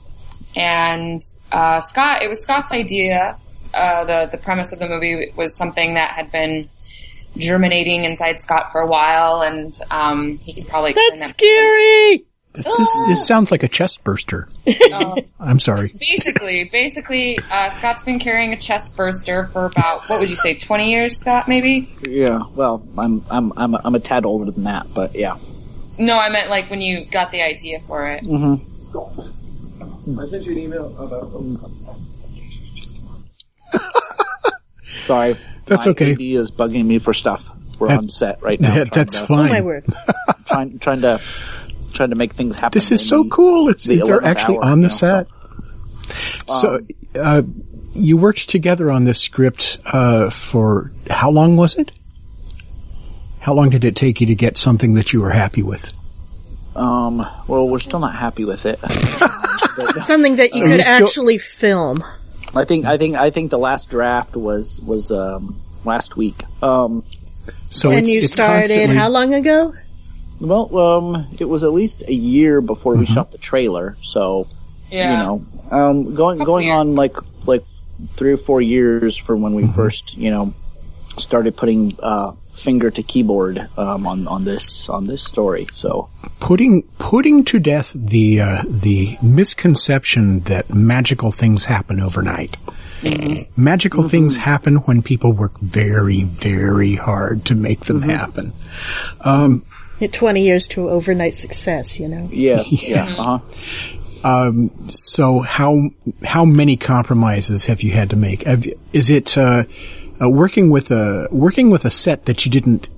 [0.57, 1.21] and
[1.53, 3.37] uh, Scott, it was Scott's idea.
[3.73, 6.69] Uh, the the premise of the movie was something that had been
[7.37, 11.39] germinating inside Scott for a while, and um, he could probably explain That's that.
[11.39, 12.25] scary!
[12.55, 14.49] This, this this sounds like a chest burster.
[14.93, 15.93] Um, I'm sorry.
[15.99, 20.55] basically, basically, uh, Scott's been carrying a chest burster for about what would you say,
[20.59, 21.49] twenty years, Scott?
[21.49, 21.93] Maybe?
[22.03, 22.41] Yeah.
[22.55, 25.37] Well, I'm, I'm, I'm, a, I'm a tad older than that, but yeah.
[25.99, 28.23] No, I meant like when you got the idea for it.
[28.25, 30.21] Mm-hmm.
[30.21, 31.31] I sent you an email about.
[35.07, 35.37] Sorry.
[35.67, 36.13] That's My okay.
[36.13, 37.49] AD is bugging me for stuff.
[37.79, 38.75] We're That- on set right now.
[38.75, 39.65] That- trying that's to, Oh my fine.
[39.65, 39.85] word.
[40.47, 41.21] Trying, trying to,
[41.95, 42.77] trying to make things happen.
[42.77, 43.69] This is so the- cool.
[43.69, 45.27] It's the they're actually hour, on the you know, set.
[46.49, 46.81] So,
[47.15, 47.43] uh,
[47.95, 51.93] you worked together on this script uh, for how long was it?
[53.41, 55.93] How long did it take you to get something that you were happy with?
[56.77, 58.79] Um, well, we're still not happy with it.
[60.03, 62.03] Something that you Are you could still- actually film.
[62.57, 66.43] I think, I think, I think the last draft was, was, um, last week.
[66.63, 67.05] Um,
[67.71, 69.75] So and it's, you it's started constantly- how long ago?
[70.41, 74.47] Well, um, it was at least a year before we shot the trailer, so,
[74.91, 75.11] Yeah.
[75.13, 77.17] you know, um, going, Couple going on like,
[77.47, 77.65] like
[78.17, 80.53] three or four years from when we first, you know,
[81.19, 86.09] started putting, uh, finger to keyboard, um, on, on this, on this story, so.
[86.41, 92.57] putting putting to death the uh, the misconception that magical things happen overnight.
[93.57, 98.53] Magical things happen when people work very, very hard to make them happen.
[99.21, 102.29] Um, Yeah, 20 years to overnight success, you know.
[102.33, 104.51] Yes, yeah, uh-huh.
[104.89, 105.91] so how
[106.25, 108.45] how many compromises have you had to make?
[108.45, 109.65] Have, is it uh,
[110.21, 112.89] uh, working with a working with a set that you didn't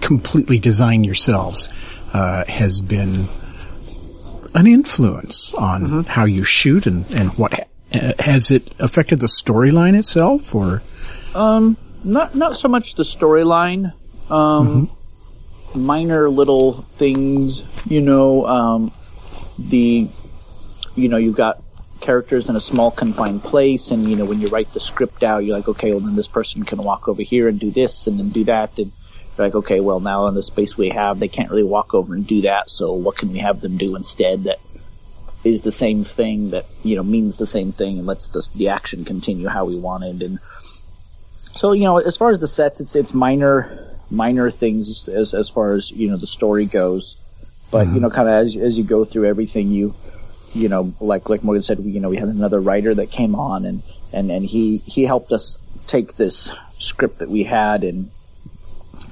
[0.00, 1.68] completely design yourselves
[2.12, 3.28] uh, has been
[4.54, 9.96] an influence on how you shoot and and what uh, has it affected the storyline
[9.98, 10.82] itself or
[11.34, 13.92] Um, not not so much the storyline.
[14.30, 14.90] Um,
[15.74, 18.46] minor little things, you know.
[18.46, 18.92] Um,
[19.58, 20.08] the,
[20.94, 21.62] you know, you've got
[22.00, 25.44] characters in a small confined place, and you know when you write the script out,
[25.44, 28.18] you're like, okay, well then this person can walk over here and do this, and
[28.18, 28.92] then do that, and
[29.36, 32.14] you're like, okay, well now in the space we have, they can't really walk over
[32.14, 32.68] and do that.
[32.68, 34.58] So what can we have them do instead that
[35.44, 38.68] is the same thing that you know means the same thing and lets the, the
[38.68, 40.38] action continue how we wanted and
[41.56, 45.48] so you know as far as the sets it's it's minor minor things as as
[45.48, 47.16] far as you know the story goes
[47.70, 49.94] but you know kind of as as you go through everything you
[50.54, 53.34] you know like like Morgan said we you know we had another writer that came
[53.34, 58.10] on and and and he he helped us take this script that we had and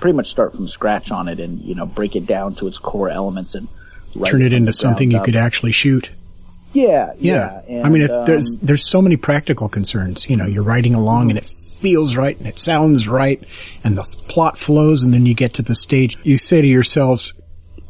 [0.00, 2.78] pretty much start from scratch on it and you know break it down to its
[2.78, 3.68] core elements and
[4.24, 5.24] Turn it into something you up.
[5.24, 6.10] could actually shoot.
[6.72, 7.62] yeah Yeah.
[7.68, 10.28] yeah, I mean, it's, there's, um, there's so many practical concerns.
[10.28, 11.48] You know, you're writing along and it
[11.80, 13.42] feels right and it sounds right
[13.84, 17.32] and the plot flows and then you get to the stage, you say to yourselves,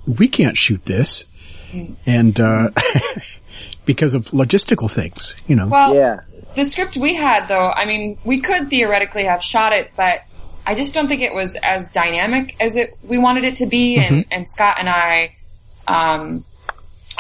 [0.06, 1.24] we can't shoot this.
[2.04, 2.70] And, uh,
[3.84, 5.68] because of logistical things, you know.
[5.68, 6.20] Well, yeah
[6.54, 10.22] the script we had though, I mean, we could theoretically have shot it, but
[10.66, 13.98] I just don't think it was as dynamic as it we wanted it to be.
[13.98, 15.36] And, and Scott and I
[15.86, 16.44] um,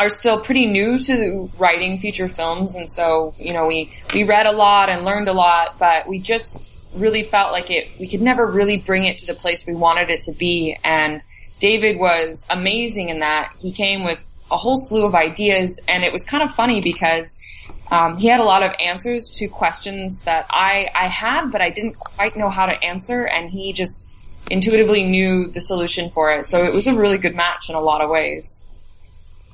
[0.00, 4.46] are still pretty new to writing feature films, and so you know we we read
[4.46, 8.22] a lot and learned a lot, but we just really felt like it we could
[8.22, 10.76] never really bring it to the place we wanted it to be.
[10.82, 11.22] And
[11.58, 16.12] David was amazing in that he came with a whole slew of ideas, and it
[16.12, 17.38] was kind of funny because
[17.90, 21.70] um, he had a lot of answers to questions that I, I had, but I
[21.70, 24.08] didn't quite know how to answer, and he just
[24.50, 26.46] intuitively knew the solution for it.
[26.46, 28.66] So it was a really good match in a lot of ways.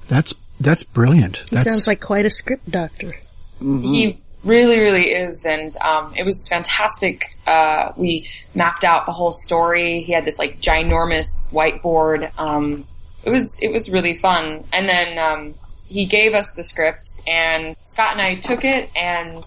[0.08, 1.36] That's, that's brilliant.
[1.36, 3.14] He That's, sounds like quite a script doctor.
[3.60, 7.36] He really, really is, and um, it was fantastic.
[7.46, 10.02] Uh, we mapped out the whole story.
[10.02, 12.30] He had this like ginormous whiteboard.
[12.38, 12.86] Um,
[13.24, 15.54] it was it was really fun, and then um,
[15.88, 19.44] he gave us the script, and Scott and I took it and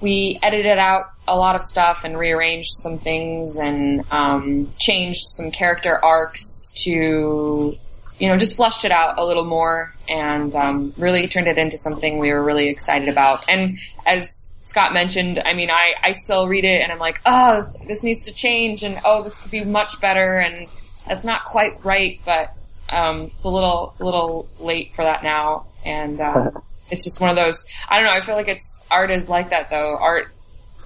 [0.00, 5.50] we edited out a lot of stuff and rearranged some things and um, changed some
[5.50, 7.76] character arcs to
[8.20, 11.78] you know just flushed it out a little more and um, really turned it into
[11.78, 13.48] something we were really excited about.
[13.48, 17.56] And as scott mentioned i mean i, I still read it and i'm like oh
[17.56, 20.38] this, this needs to change and oh this could be much better.
[20.38, 20.68] And
[21.08, 22.54] that's not quite right but
[22.90, 25.66] um, it's a little it's a little late for that now.
[25.84, 29.10] And um, it's just one of those i don't know i feel like it's art
[29.10, 29.96] is like that though.
[29.96, 30.30] Art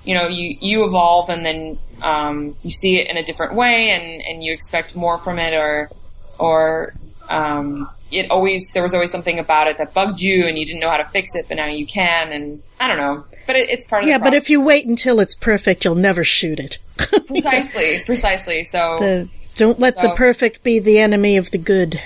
[0.05, 3.91] you know, you, you evolve and then, um, you see it in a different way
[3.91, 5.91] and, and you expect more from it or,
[6.39, 6.93] or,
[7.35, 10.81] um, it always, there was always something about it that bugged you and you didn't
[10.81, 13.25] know how to fix it, but now you can and I don't know.
[13.47, 15.85] But it, it's part of the Yeah, the but if you wait until it's perfect,
[15.85, 16.79] you'll never shoot it.
[17.27, 18.65] Precisely, precisely.
[18.65, 22.01] So, The- don't let the perfect be the enemy of the good.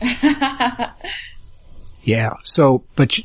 [2.02, 2.34] yeah.
[2.42, 3.24] So, but you,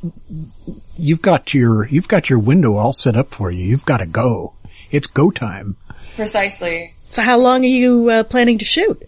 [0.98, 3.66] you've got your, you've got your window all set up for you.
[3.66, 4.54] You've got to go.
[4.92, 5.76] It's go time.
[6.16, 6.94] precisely.
[7.10, 9.02] So how long are you uh, planning to shoot?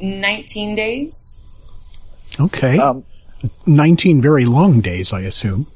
[0.00, 1.38] 19 days?
[2.38, 2.78] Okay.
[2.78, 3.04] um
[3.66, 5.66] 19 very long days, I assume.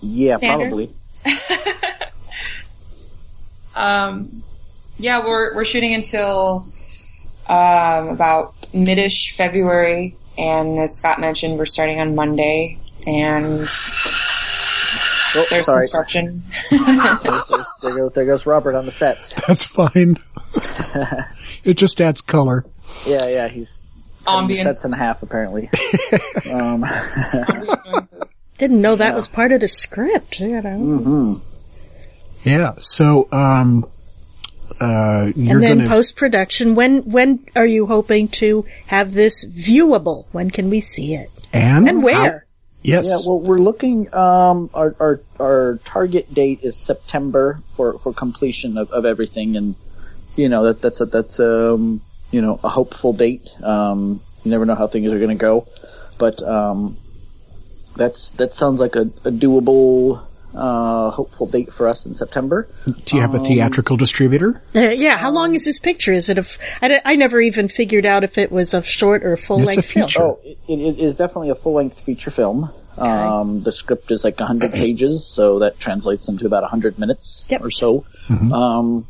[0.00, 0.68] yeah Standard.
[0.70, 0.94] probably
[3.74, 4.42] Um,
[4.98, 6.66] yeah, we're, we're shooting until,
[7.48, 10.16] um, about mid-ish February.
[10.36, 13.60] And as Scott mentioned, we're starting on Monday and
[15.34, 16.42] oh, there's sorry construction.
[16.70, 20.18] there goes there goes Robert on the sets That's fine.
[21.64, 22.64] it just adds color.
[23.06, 23.80] Yeah yeah he's
[24.24, 24.64] cutting the Ambient.
[24.64, 25.70] sets in half apparently
[26.50, 26.84] um
[28.58, 30.38] Didn't know that was part of the script.
[30.38, 31.36] You know.
[32.44, 32.74] Yeah.
[32.80, 33.86] So, um,
[34.78, 36.74] uh, you're and then gonna, post production.
[36.74, 40.26] When when are you hoping to have this viewable?
[40.32, 41.30] When can we see it?
[41.54, 42.44] and, And where?
[42.82, 43.06] yes.
[43.06, 44.12] Yeah, well, we're looking.
[44.14, 49.74] Um, our our our target date is September for for completion of, of everything, and
[50.36, 53.48] you know that that's a that's um you know a hopeful date.
[53.62, 55.66] Um, you never know how things are going to go,
[56.18, 56.96] but um,
[57.96, 62.68] that's that sounds like a, a doable, uh, hopeful date for us in September.
[63.04, 64.62] Do you have a theatrical distributor?
[64.74, 65.18] Uh, yeah.
[65.18, 66.12] How long is this picture?
[66.12, 66.42] Is it a?
[66.42, 69.58] F- I, d- I never even figured out if it was a short or full
[69.58, 70.06] It's a length film.
[70.06, 70.22] feature.
[70.22, 72.70] Oh, it, it is definitely a full length feature film.
[72.96, 77.62] Um, the script is like 100 pages, so that translates into about 100 minutes Yep.
[77.62, 78.04] or so.
[78.28, 79.06] Um,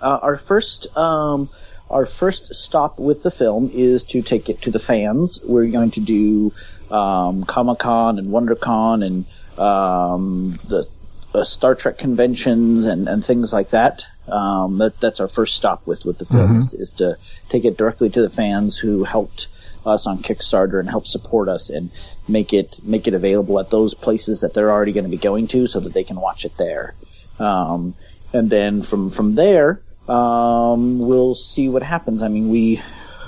[0.00, 1.50] uh, our first, um,
[1.94, 5.38] our first stop with the film is to take it to the fans.
[5.44, 6.52] We're going to do
[6.90, 10.88] um, Comic Con and WonderCon and um, the
[11.32, 14.06] uh, Star Trek conventions and, and things like that.
[14.26, 17.16] Um, that that's our first stop with with the film is, is to
[17.50, 19.46] take it directly to the fans who helped
[19.86, 21.90] us on Kickstarter and help support us and
[22.26, 25.46] make it make it available at those places that they're already going to be going
[25.48, 26.94] to so that they can watch it there.
[27.38, 27.94] Um,
[28.32, 32.22] and then from from there, um, we'll see what happens.
[32.22, 32.82] I mean, we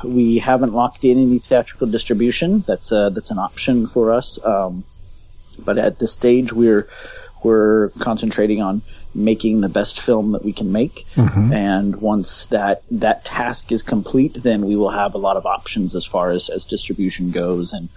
[0.05, 2.63] we haven't locked in any theatrical distribution.
[2.67, 4.39] That's a, that's an option for us.
[4.45, 4.85] Um,
[5.59, 6.89] but at this stage, we're
[7.43, 8.83] we're concentrating on
[9.15, 11.07] making the best film that we can make.
[11.53, 15.95] And once that that task is complete, then we will have a lot of options
[15.95, 17.89] as far as as distribution goes, and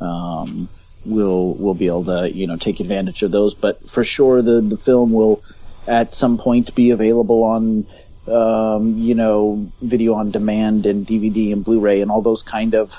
[0.00, 0.68] um,
[1.06, 3.54] we'll we'll be able to you know take advantage of those.
[3.54, 5.42] But for sure, the the film will
[5.86, 7.86] at some point be available on
[8.28, 12.94] um, you know video on demand and DVD and Blu-ray and all those kind of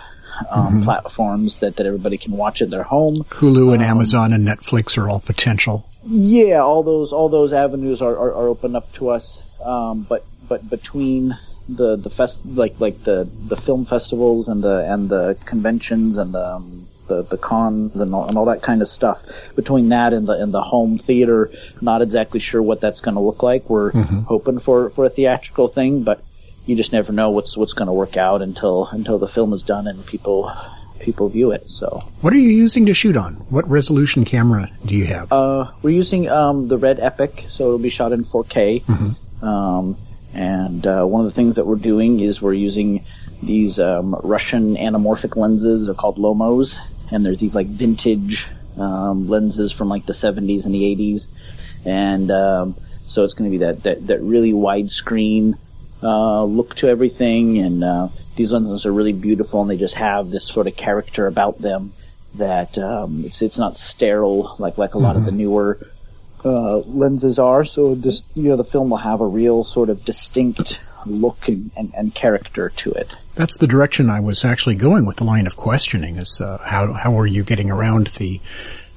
[0.49, 3.17] um, platforms that that everybody can watch at their home.
[3.17, 5.87] Hulu and Amazon and Netflix are all potential.
[6.03, 9.41] Yeah, all those all those avenues are, are, are open up to us.
[9.63, 11.37] Um, but but between
[11.67, 16.33] the the fest like like the the film festivals and the and the conventions and
[16.33, 19.21] the um, the, the cons and all, and all that kind of stuff.
[19.55, 23.21] Between that and the and the home theater, not exactly sure what that's going to
[23.21, 23.69] look like.
[23.69, 26.23] We're hoping for for a theatrical thing, but
[26.65, 29.63] you just never know what's what's going to work out until until the film is
[29.63, 30.51] done and people
[30.99, 31.67] people view it.
[31.67, 32.01] So.
[32.21, 33.35] What are you using to shoot on?
[33.49, 35.31] What resolution camera do you have?
[35.31, 38.83] Uh, we're using um, the Red Epic, so it'll be shot in 4K.
[39.43, 39.97] Um,
[40.33, 43.05] and uh, one of the things that we're doing is we're using
[43.41, 45.85] these um, Russian anamorphic lenses.
[45.85, 46.77] They're called Lomos,
[47.11, 51.29] and there's these like vintage um, lenses from like the 70s and the 80s.
[51.85, 52.75] And um,
[53.07, 55.57] so it's going to be that, that that really widescreen
[56.03, 57.59] uh, look to everything.
[57.59, 61.27] And uh, these lenses are really beautiful, and they just have this sort of character
[61.27, 61.93] about them
[62.35, 65.79] that um, it's it's not sterile like like a lot of the newer
[66.45, 67.65] uh, lenses are.
[67.65, 71.71] So this you know the film will have a real sort of distinct look and,
[71.75, 73.15] and, and character to it.
[73.37, 76.91] That's the direction I was actually going with the line of questioning is uh, how
[76.93, 78.41] how are you getting around the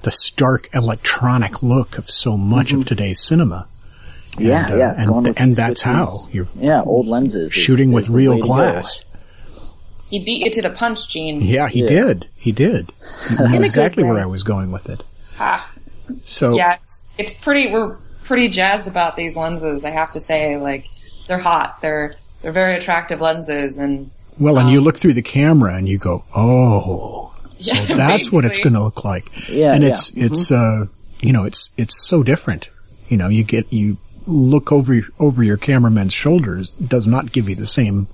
[0.03, 3.69] the stark electronic look of so much of today's cinema?
[4.39, 7.07] Yeah, and, uh, yeah, it's going and, with and that's with how you're Yeah, old
[7.07, 7.53] lenses.
[7.53, 8.47] shooting is with the real way to go.
[8.47, 9.05] glass.
[10.09, 11.41] He beat you to the punch, Gene.
[11.43, 11.87] Yeah, he Yeah.
[11.89, 12.29] did.
[12.37, 12.93] He did.
[13.31, 14.19] You know In a good exactly where.
[14.19, 15.03] I was going with it.
[15.37, 15.71] Ha.
[16.25, 17.71] So Yeah, it's, it's pretty.
[17.71, 19.85] We're pretty jazzed about these lenses.
[19.85, 20.87] I have to say, like
[21.29, 21.81] they're hot.
[21.83, 25.99] They're they're very attractive lenses, and well, and you look through the camera and you
[25.99, 29.49] go, oh, so Yeah, that's what it's going to look like.
[29.49, 29.91] Yeah, and yeah.
[29.91, 30.87] it's it's uh
[31.21, 32.71] you know it's it's so different.
[33.09, 37.55] You know, you get you look over over your cameraman's shoulders does not give you
[37.55, 38.09] the same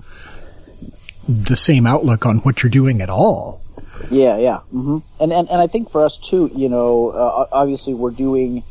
[1.29, 3.63] the same outlook on what you're doing at all.
[4.11, 4.59] Yeah, yeah.
[4.59, 8.63] hmm And, and and I think for us too, you know, uh, obviously we're doing,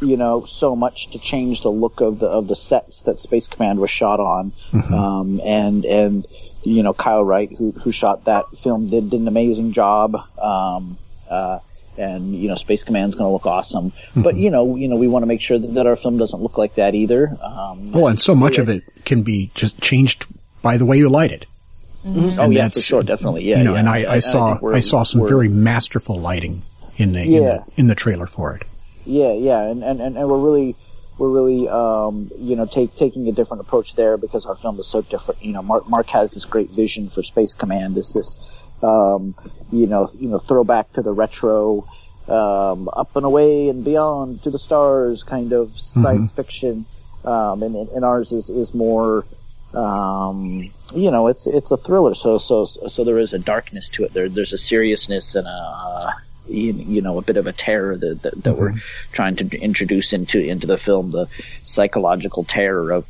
[0.00, 3.48] you know, so much to change the look of the of the sets that Space
[3.48, 6.26] Command was shot on, um, and and
[6.64, 10.14] you know Kyle Wright who who shot that film did, did an amazing job.
[10.40, 10.98] Um,
[11.30, 11.58] uh,
[11.96, 15.06] and you know, Space Command's going to look awesome, but you know, you know, we
[15.06, 17.36] want to make sure that, that our film doesn't look like that either.
[17.40, 20.26] Um, Well, and so much of it can be just changed
[20.60, 21.46] by the way you light it.
[22.04, 23.58] oh And yeah, for sure, definitely, yeah.
[23.58, 23.78] you know, yeah.
[23.78, 26.62] and I, I saw think we're- I saw some very masterful lighting
[26.96, 28.64] in the, in the in the trailer for it.
[29.06, 30.74] Yeah, yeah, and, and, and, and we're really,
[31.18, 34.86] we're really, um, you know, take, taking a different approach there because our film is
[34.86, 35.44] so different.
[35.44, 37.96] You know, Mark, Mark has this great vision for Space Command.
[37.96, 38.38] Is this,
[38.82, 39.34] um,
[39.70, 41.86] you know, you know, throwback to the retro,
[42.28, 46.86] um, up and away and beyond to the stars kind of science fiction.
[47.24, 49.24] Um, and, and ours is, is more,
[49.72, 52.14] um, you know, it's, it's a thriller.
[52.14, 54.12] So, so, so there is a darkness to it.
[54.12, 56.16] There, there's a seriousness and a,
[56.48, 59.12] you, you know, a bit of a terror that, that, that we're mm-hmm.
[59.12, 61.28] trying to introduce into, into the film, the
[61.64, 63.08] psychological terror of,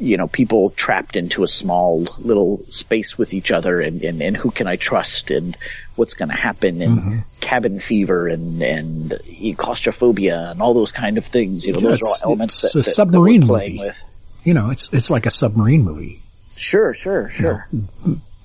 [0.00, 4.36] you know, people trapped into a small little space with each other and, and, and
[4.36, 5.56] who can I trust and
[5.96, 7.18] what's going to happen and mm-hmm.
[7.40, 9.20] cabin fever and, and
[9.56, 11.64] claustrophobia and all those kind of things.
[11.64, 13.76] You know, Yeah, those are all elements it's that, a that, that submarine we're playing
[13.76, 13.88] movie.
[13.88, 14.02] with.
[14.44, 16.22] You know, it's it's like a submarine movie.
[16.56, 17.68] Sure, sure, sure.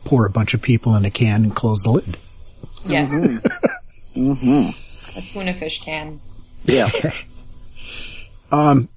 [0.06, 2.18] Pour a bunch of people in a can and close the lid.
[2.86, 3.48] yes, mm-hmm.
[4.14, 4.70] hmm
[5.16, 6.20] a tuna fish can.
[6.66, 6.90] Yeah.
[8.52, 8.88] Um,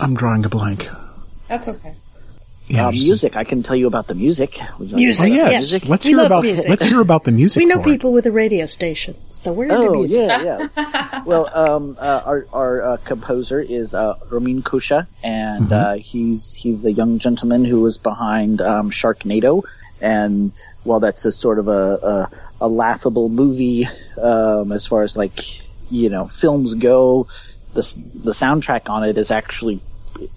[0.00, 0.88] I'm drawing a blank.
[1.48, 1.94] That's okay.
[2.68, 3.34] Yeah, uh, music.
[3.36, 4.60] I can tell you about the music.
[4.78, 5.88] Would you like to Music, hear about yes, Yes.
[5.88, 6.68] let's We hear love about music.
[6.68, 7.58] let's hear about the music.
[7.58, 7.92] We know for it.
[7.92, 10.28] people with a radio station, so we're into Oh music.
[10.28, 11.22] yeah, yeah.
[11.24, 16.82] well, um, uh, our our uh, composer is uh, Ramin Kousha, and uh, he's he's
[16.82, 19.64] the young gentleman who was behind um, Sharknado.
[20.00, 20.52] And
[20.84, 22.30] while that's a sort of a
[22.60, 23.86] a, a laughable movie
[24.20, 27.28] um, as far as like you know films go,
[27.74, 27.82] the
[28.14, 29.80] the soundtrack on it is actually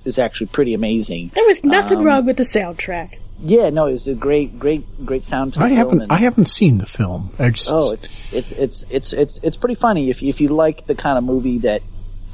[0.06, 1.32] is actually pretty amazing.
[1.34, 3.18] There was nothing Um, wrong with the soundtrack.
[3.44, 5.54] Yeah, no, it's a great great great sound.
[5.54, 7.32] To the I haven't and- I haven't seen the film.
[7.40, 10.86] I just, Oh, it's it's it's it's it's it's pretty funny if if you like
[10.86, 11.82] the kind of movie that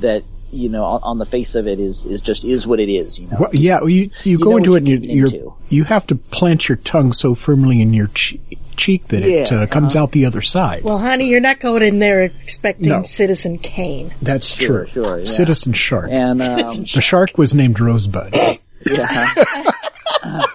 [0.02, 2.90] that you know, on, on the face of it is, is just, is what it
[2.90, 3.36] is, you know.
[3.38, 5.54] Well, yeah, well, you, you, know go into it and you, you're, into.
[5.68, 8.40] you have to plant your tongue so firmly in your che-
[8.78, 10.04] cheek that it uh, comes uh-huh.
[10.04, 10.84] out the other side.
[10.84, 13.04] Well, honey, you're not going in there expecting No.
[13.04, 14.14] Citizen Kane.
[14.22, 15.04] That's Sure, true.
[15.04, 15.26] sure, yeah.
[15.26, 16.10] Citizen Shark.
[16.12, 18.34] And, um, the shark was named Rosebud.
[18.86, 19.34] yeah.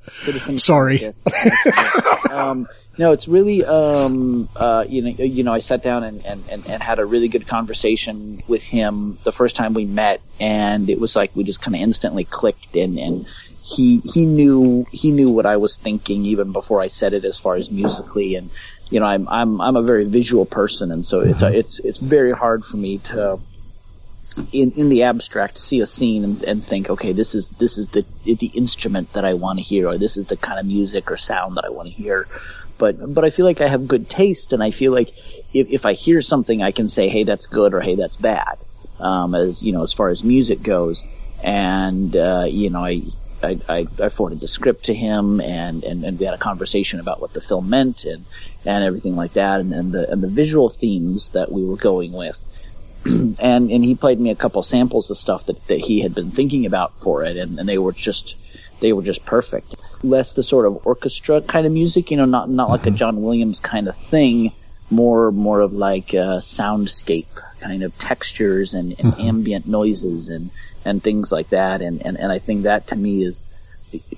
[0.00, 1.00] Citizen Sorry.
[1.00, 2.30] Yes.
[2.30, 2.68] um,
[2.98, 6.66] no, it's really, um, uh, you know, you know, I sat down and, and, and,
[6.68, 11.00] and had a really good conversation with him the first time we met, and it
[11.00, 13.26] was like we just kind of instantly clicked, and, and
[13.62, 17.38] he he knew he knew what I was thinking even before I said it, as
[17.38, 18.50] far as musically, and
[18.90, 22.32] you know, I'm I'm I'm a very visual person, and so it's it's it's very
[22.32, 23.38] hard for me to
[24.52, 27.88] in in the abstract see a scene and, and think, okay, this is this is
[27.88, 31.10] the the instrument that I want to hear, or this is the kind of music
[31.10, 32.26] or sound that I want to hear.
[32.78, 35.10] But but I feel like I have good taste, and I feel like
[35.54, 38.58] if if I hear something, I can say, hey, that's good, or hey, that's bad.
[38.98, 41.04] Um, as you know, as far as music goes,
[41.42, 43.02] and uh, you know, I.
[43.42, 47.00] I, I, I forwarded the script to him and, and, and we had a conversation
[47.00, 48.24] about what the film meant and,
[48.64, 52.12] and everything like that and, and the and the visual themes that we were going
[52.12, 52.38] with
[53.04, 56.30] and and he played me a couple samples of stuff that, that he had been
[56.30, 58.36] thinking about for it, and, and they were just
[58.80, 59.74] they were just perfect.
[60.04, 63.22] Less the sort of orchestra kind of music, you know, not not like a John
[63.22, 64.52] Williams kind of thing.
[64.90, 67.26] More more of like a soundscape
[67.60, 69.28] kind of textures and, and mm-hmm.
[69.28, 70.50] ambient noises and
[70.84, 71.80] and things like that.
[71.82, 73.46] And, and and I think that to me is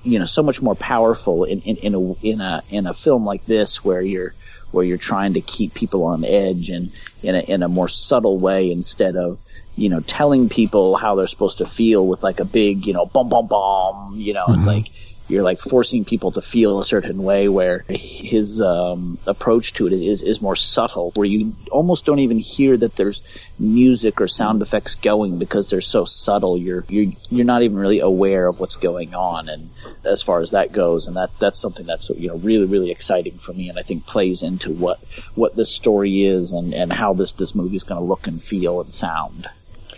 [0.03, 3.25] you know so much more powerful in in, in a in a in a film
[3.25, 4.33] like this where you're
[4.75, 6.91] where you're trying to keep people on edge and
[7.23, 9.39] in a, in a more subtle way instead of,
[9.75, 13.05] you know, telling people how they're supposed to feel with like a big, you know,
[13.05, 14.67] bum bum bum, you know, it's mm-hmm.
[14.67, 14.91] like,
[15.27, 19.93] you're like forcing people to feel a certain way where his um, approach to it
[19.93, 23.23] is, is more subtle, where you almost don't even hear that there's
[23.57, 26.57] music or sound effects going because they're so subtle.
[26.57, 29.69] You're you're you're not even really aware of what's going on, and
[30.03, 33.37] as far as that goes, and that that's something that's you know really really exciting
[33.37, 34.99] for me, and I think plays into what
[35.33, 38.41] what this story is and and how this this movie is going to look and
[38.41, 39.49] feel and sound.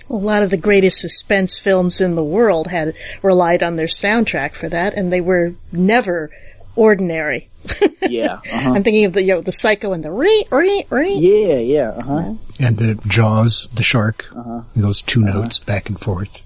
[0.09, 4.53] A lot of the greatest suspense films in the world had relied on their soundtrack
[4.53, 6.31] for that, and they were never
[6.75, 7.49] ordinary.
[8.09, 8.71] Yeah, uh-huh.
[8.71, 11.13] I'm thinking of the you know, the Psycho and the re re re.
[11.15, 12.35] yeah, yeah, uh-huh.
[12.61, 14.61] and the jaws, the shark, Uh-huh.
[14.77, 16.41] those 2 notes back and forth.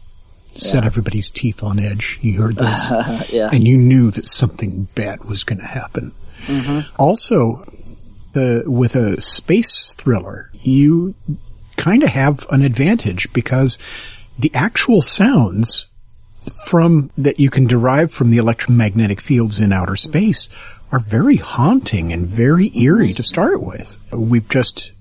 [0.56, 2.18] Set everybody's teeth on edge.
[2.24, 2.90] You heard those.
[3.32, 3.50] yeah.
[3.54, 6.14] and you knew that something bad was going to happen.
[6.98, 7.64] Also,
[8.34, 11.14] the with a space thriller, you
[11.82, 13.80] kind of have an advantage because
[14.38, 15.88] the actual sounds
[16.68, 20.48] from that you can derive from the electromagnetic fields in outer space
[20.92, 23.98] are very haunting and very eerie to start with.
[24.12, 24.92] We've just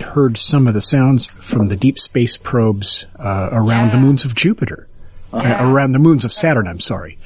[0.00, 4.36] heard some of the sounds from the deep space probes uh, around the moons of
[4.36, 4.86] Jupiter,
[5.32, 6.68] uh, around the moons of Saturn.
[6.68, 7.18] I'm sorry,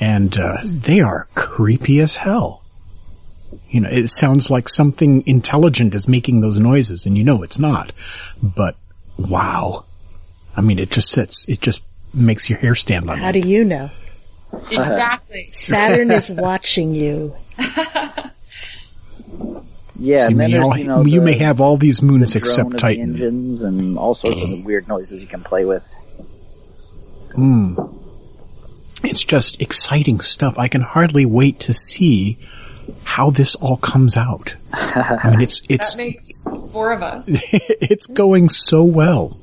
[0.00, 2.59] and uh, they are creepy as hell.
[3.70, 7.58] You know, it sounds like something intelligent is making those noises, and you know it's
[7.58, 7.92] not.
[8.42, 8.76] But
[9.16, 9.84] wow,
[10.56, 11.80] I mean, it just sits, it just
[12.12, 13.42] makes your hair stand on How end.
[13.42, 13.90] do you know?
[14.72, 15.48] Exactly.
[15.52, 17.34] Saturn is watching you.
[20.02, 22.32] Yeah, you, and then may, all- you know, you the- may have all these moons
[22.32, 23.02] the except Titan.
[23.10, 25.86] engines and all sorts of weird noises you can play with.
[27.34, 27.94] Mmm.
[29.04, 30.58] It's just exciting stuff.
[30.58, 32.38] I can hardly wait to see
[33.04, 34.54] how this all comes out.
[34.72, 37.26] I mean, it's it's That makes four of us.
[37.28, 39.38] it's going so well.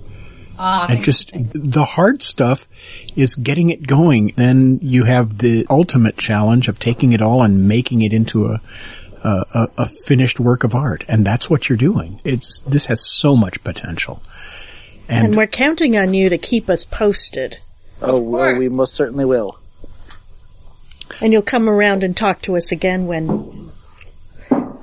[0.60, 2.68] Ah, And just the hard stuff
[3.16, 4.34] is getting it going.
[4.36, 8.62] Then you have the ultimate challenge of taking it all and making it into a
[9.24, 12.20] a, a, a finished work of art, and that's what you're doing.
[12.24, 14.22] It's this has so much potential.
[15.10, 17.58] And And, we're counting on you to keep us posted.
[18.02, 19.58] oh, well, we most certainly will.
[21.22, 23.72] And you'll come around and talk to us again when,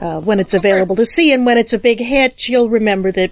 [0.00, 1.32] uh, when it's available to see.
[1.32, 3.30] And when it's a big hit, you'll remember that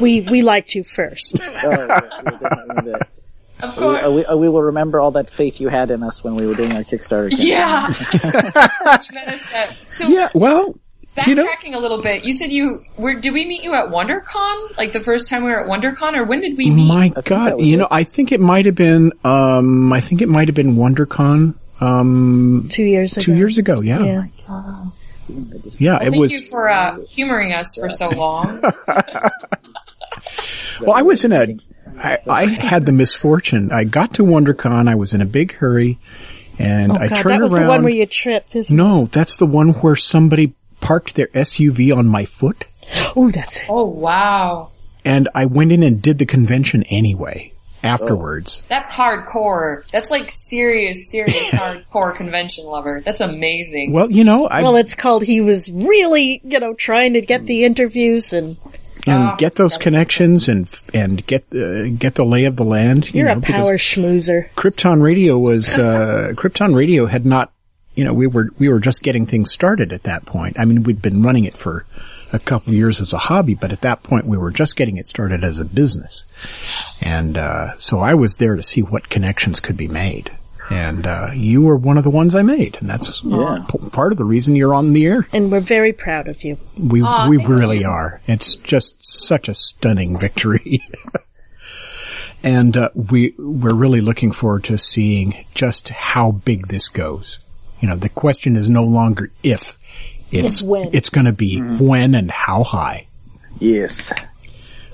[0.00, 1.38] we, we liked you first.
[1.62, 3.08] Oh, yeah, we'll definitely do that.
[3.62, 4.02] Of course.
[4.06, 6.46] uh, we, uh, we will remember all that faith you had in us when we
[6.46, 7.28] were doing our Kickstarter.
[7.28, 7.46] campaign.
[7.46, 8.98] yeah.
[9.10, 10.78] you met so yeah, well,
[11.26, 13.12] you know- backtracking a little bit, you said you were.
[13.20, 14.78] Did we meet you at WonderCon?
[14.78, 16.88] Like the first time we were at WonderCon, or when did we meet?
[16.88, 17.76] my God, you it.
[17.76, 21.54] know, I think it might have been, um, I think it might have been WonderCon,
[21.80, 23.22] um, Two years ago.
[23.24, 23.80] two years ago.
[23.80, 24.24] Yeah, Yeah.
[25.78, 26.32] yeah, Well, it thank was.
[26.40, 28.62] you for uh, humoring us for so long.
[30.80, 31.56] Well, I was in a,
[31.98, 33.70] I, I had the misfortune.
[33.70, 34.88] I got to WonderCon.
[34.88, 35.98] I was in a big hurry,
[36.58, 37.62] and Oh I god, turned that was around.
[37.64, 41.94] the one where you tripped, isn't no, that's the one where somebody parked their SUV
[41.94, 42.64] on my foot.
[43.14, 43.64] Oh, that's it.
[43.68, 44.70] oh wow!
[45.04, 47.52] and I went in and did the convention anyway
[47.82, 48.62] afterwards.
[48.68, 49.88] That's hardcore.
[49.90, 53.00] That's like serious, serious hardcore convention lover.
[53.00, 53.92] That's amazing.
[53.92, 57.46] Well, you know, I Well, it's called he was really, you know, trying to get
[57.46, 58.56] the interviews and
[59.06, 63.12] and Oh, get those connections and and get uh, get the lay of the land.
[63.14, 64.50] You you're know, a power schmoozer.
[64.56, 67.52] Krypton Radio was uh, Krypton Radio had not,
[67.94, 70.58] you know, we were we were just getting things started at that point.
[70.58, 71.86] I mean, we'd been running it for
[72.32, 74.96] a couple of years as a hobby, but at that point we were just getting
[74.96, 76.24] it started as a business.
[77.00, 80.30] And uh, so I was there to see what connections could be made.
[80.70, 83.64] And uh, you were one of the ones I made, and that's Yeah.
[83.68, 85.26] p- part of the reason you're on the air.
[85.32, 86.58] And we're very proud of you.
[86.78, 87.88] We Aw, we really you.
[87.88, 88.20] are.
[88.28, 90.86] It's just such a stunning victory.
[92.42, 97.40] and uh, we we're really looking forward to seeing just how big this goes.
[97.80, 99.76] You know, the question is no longer if,
[100.30, 100.90] it's It's when.
[100.92, 103.06] It's going to be when and how high.
[103.58, 104.12] Yes.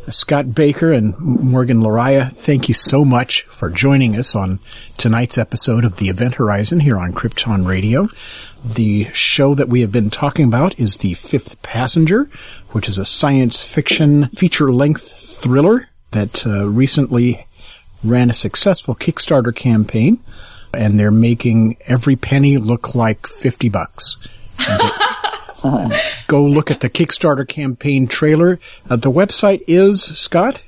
[0.09, 4.61] Scott Baker and Morgan Lariah, thank you so much for joining us on
[4.99, 8.09] tonight's episode of the Event Horizon here on Krypton Radio.
[8.65, 12.31] The show that we have been talking about is The Fifth Passenger,
[12.71, 17.45] which is a science fiction feature-length thriller that uh, recently
[18.05, 20.21] ran a successful Kickstarter campaign,
[20.73, 24.19] and they're making every penny look like 50 bucks.
[26.27, 28.59] Go look at the Kickstarter campaign trailer.
[28.89, 30.61] Uh, the website is, Scott?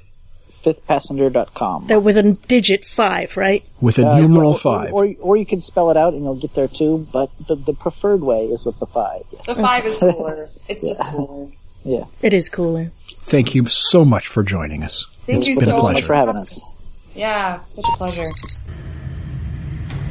[0.64, 1.86] Fifthpassenger.com.
[1.86, 3.64] That with a digit five, right?
[3.80, 4.92] With a Uh, numeral or, five.
[4.92, 7.72] Or, or you can spell it out and you'll get there too, but the, the
[7.74, 9.22] preferred way is with the five.
[9.32, 9.46] Yes.
[9.46, 10.48] the five is cooler.
[10.68, 11.48] It's just cooler.
[11.84, 12.04] Yeah.
[12.22, 12.90] It is cooler.
[13.20, 15.06] Thank you so much for joining us.
[15.26, 15.92] Thank you been a so pleasure.
[15.94, 16.60] much for having us.
[17.14, 18.26] Yeah, such a pleasure.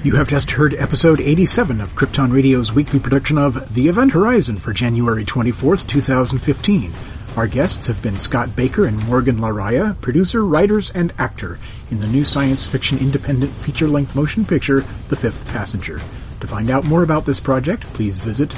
[0.03, 4.57] You have just heard episode 87 of Krypton Radio's weekly production of The Event Horizon
[4.57, 6.93] for January 24th, 2015.
[7.35, 12.07] Our guests have been Scott Baker and Morgan Lariah, producer, writers, and actor in the
[12.07, 15.99] new science fiction independent feature-length motion picture, The Fifth Passenger.
[16.41, 18.49] To find out more about this project, please visit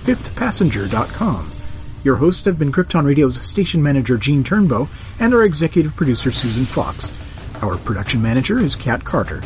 [0.00, 1.52] fifthpassenger.com.
[2.04, 4.88] Your hosts have been Krypton Radio's station manager Gene Turnbow
[5.20, 7.16] and our executive producer Susan Fox.
[7.62, 9.40] Our production manager is Kat Carter.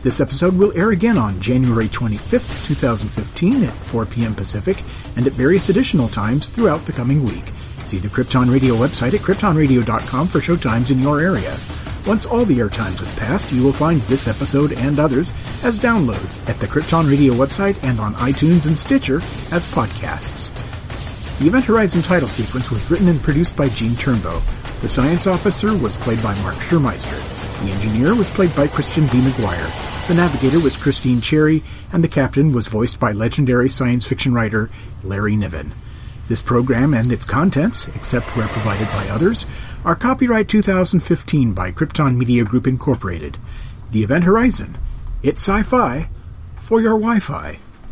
[0.00, 4.32] This episode will air again on January 25th, 2015 at 4 p.m.
[4.32, 4.84] Pacific
[5.16, 7.52] and at various additional times throughout the coming week.
[7.82, 11.56] See the Krypton Radio website at kryptonradio.com for showtimes in your area.
[12.06, 15.32] Once all the air times have passed, you will find this episode and others
[15.64, 19.16] as downloads at the Krypton Radio website and on iTunes and Stitcher
[19.50, 20.54] as podcasts.
[21.40, 24.40] The Event Horizon title sequence was written and produced by Gene Turnbow.
[24.80, 27.64] The science officer was played by Mark Schurmeister.
[27.64, 29.18] The engineer was played by Christian B.
[29.18, 29.87] McGuire.
[30.08, 34.70] The navigator was Christine Cherry, and the captain was voiced by legendary science fiction writer
[35.04, 35.74] Larry Niven.
[36.28, 39.44] This program and its contents, except where provided by others,
[39.84, 43.36] are copyright 2015 by Krypton Media Group Incorporated.
[43.90, 44.78] The Event Horizon.
[45.22, 46.08] It's sci-fi
[46.56, 47.58] for your Wi-Fi.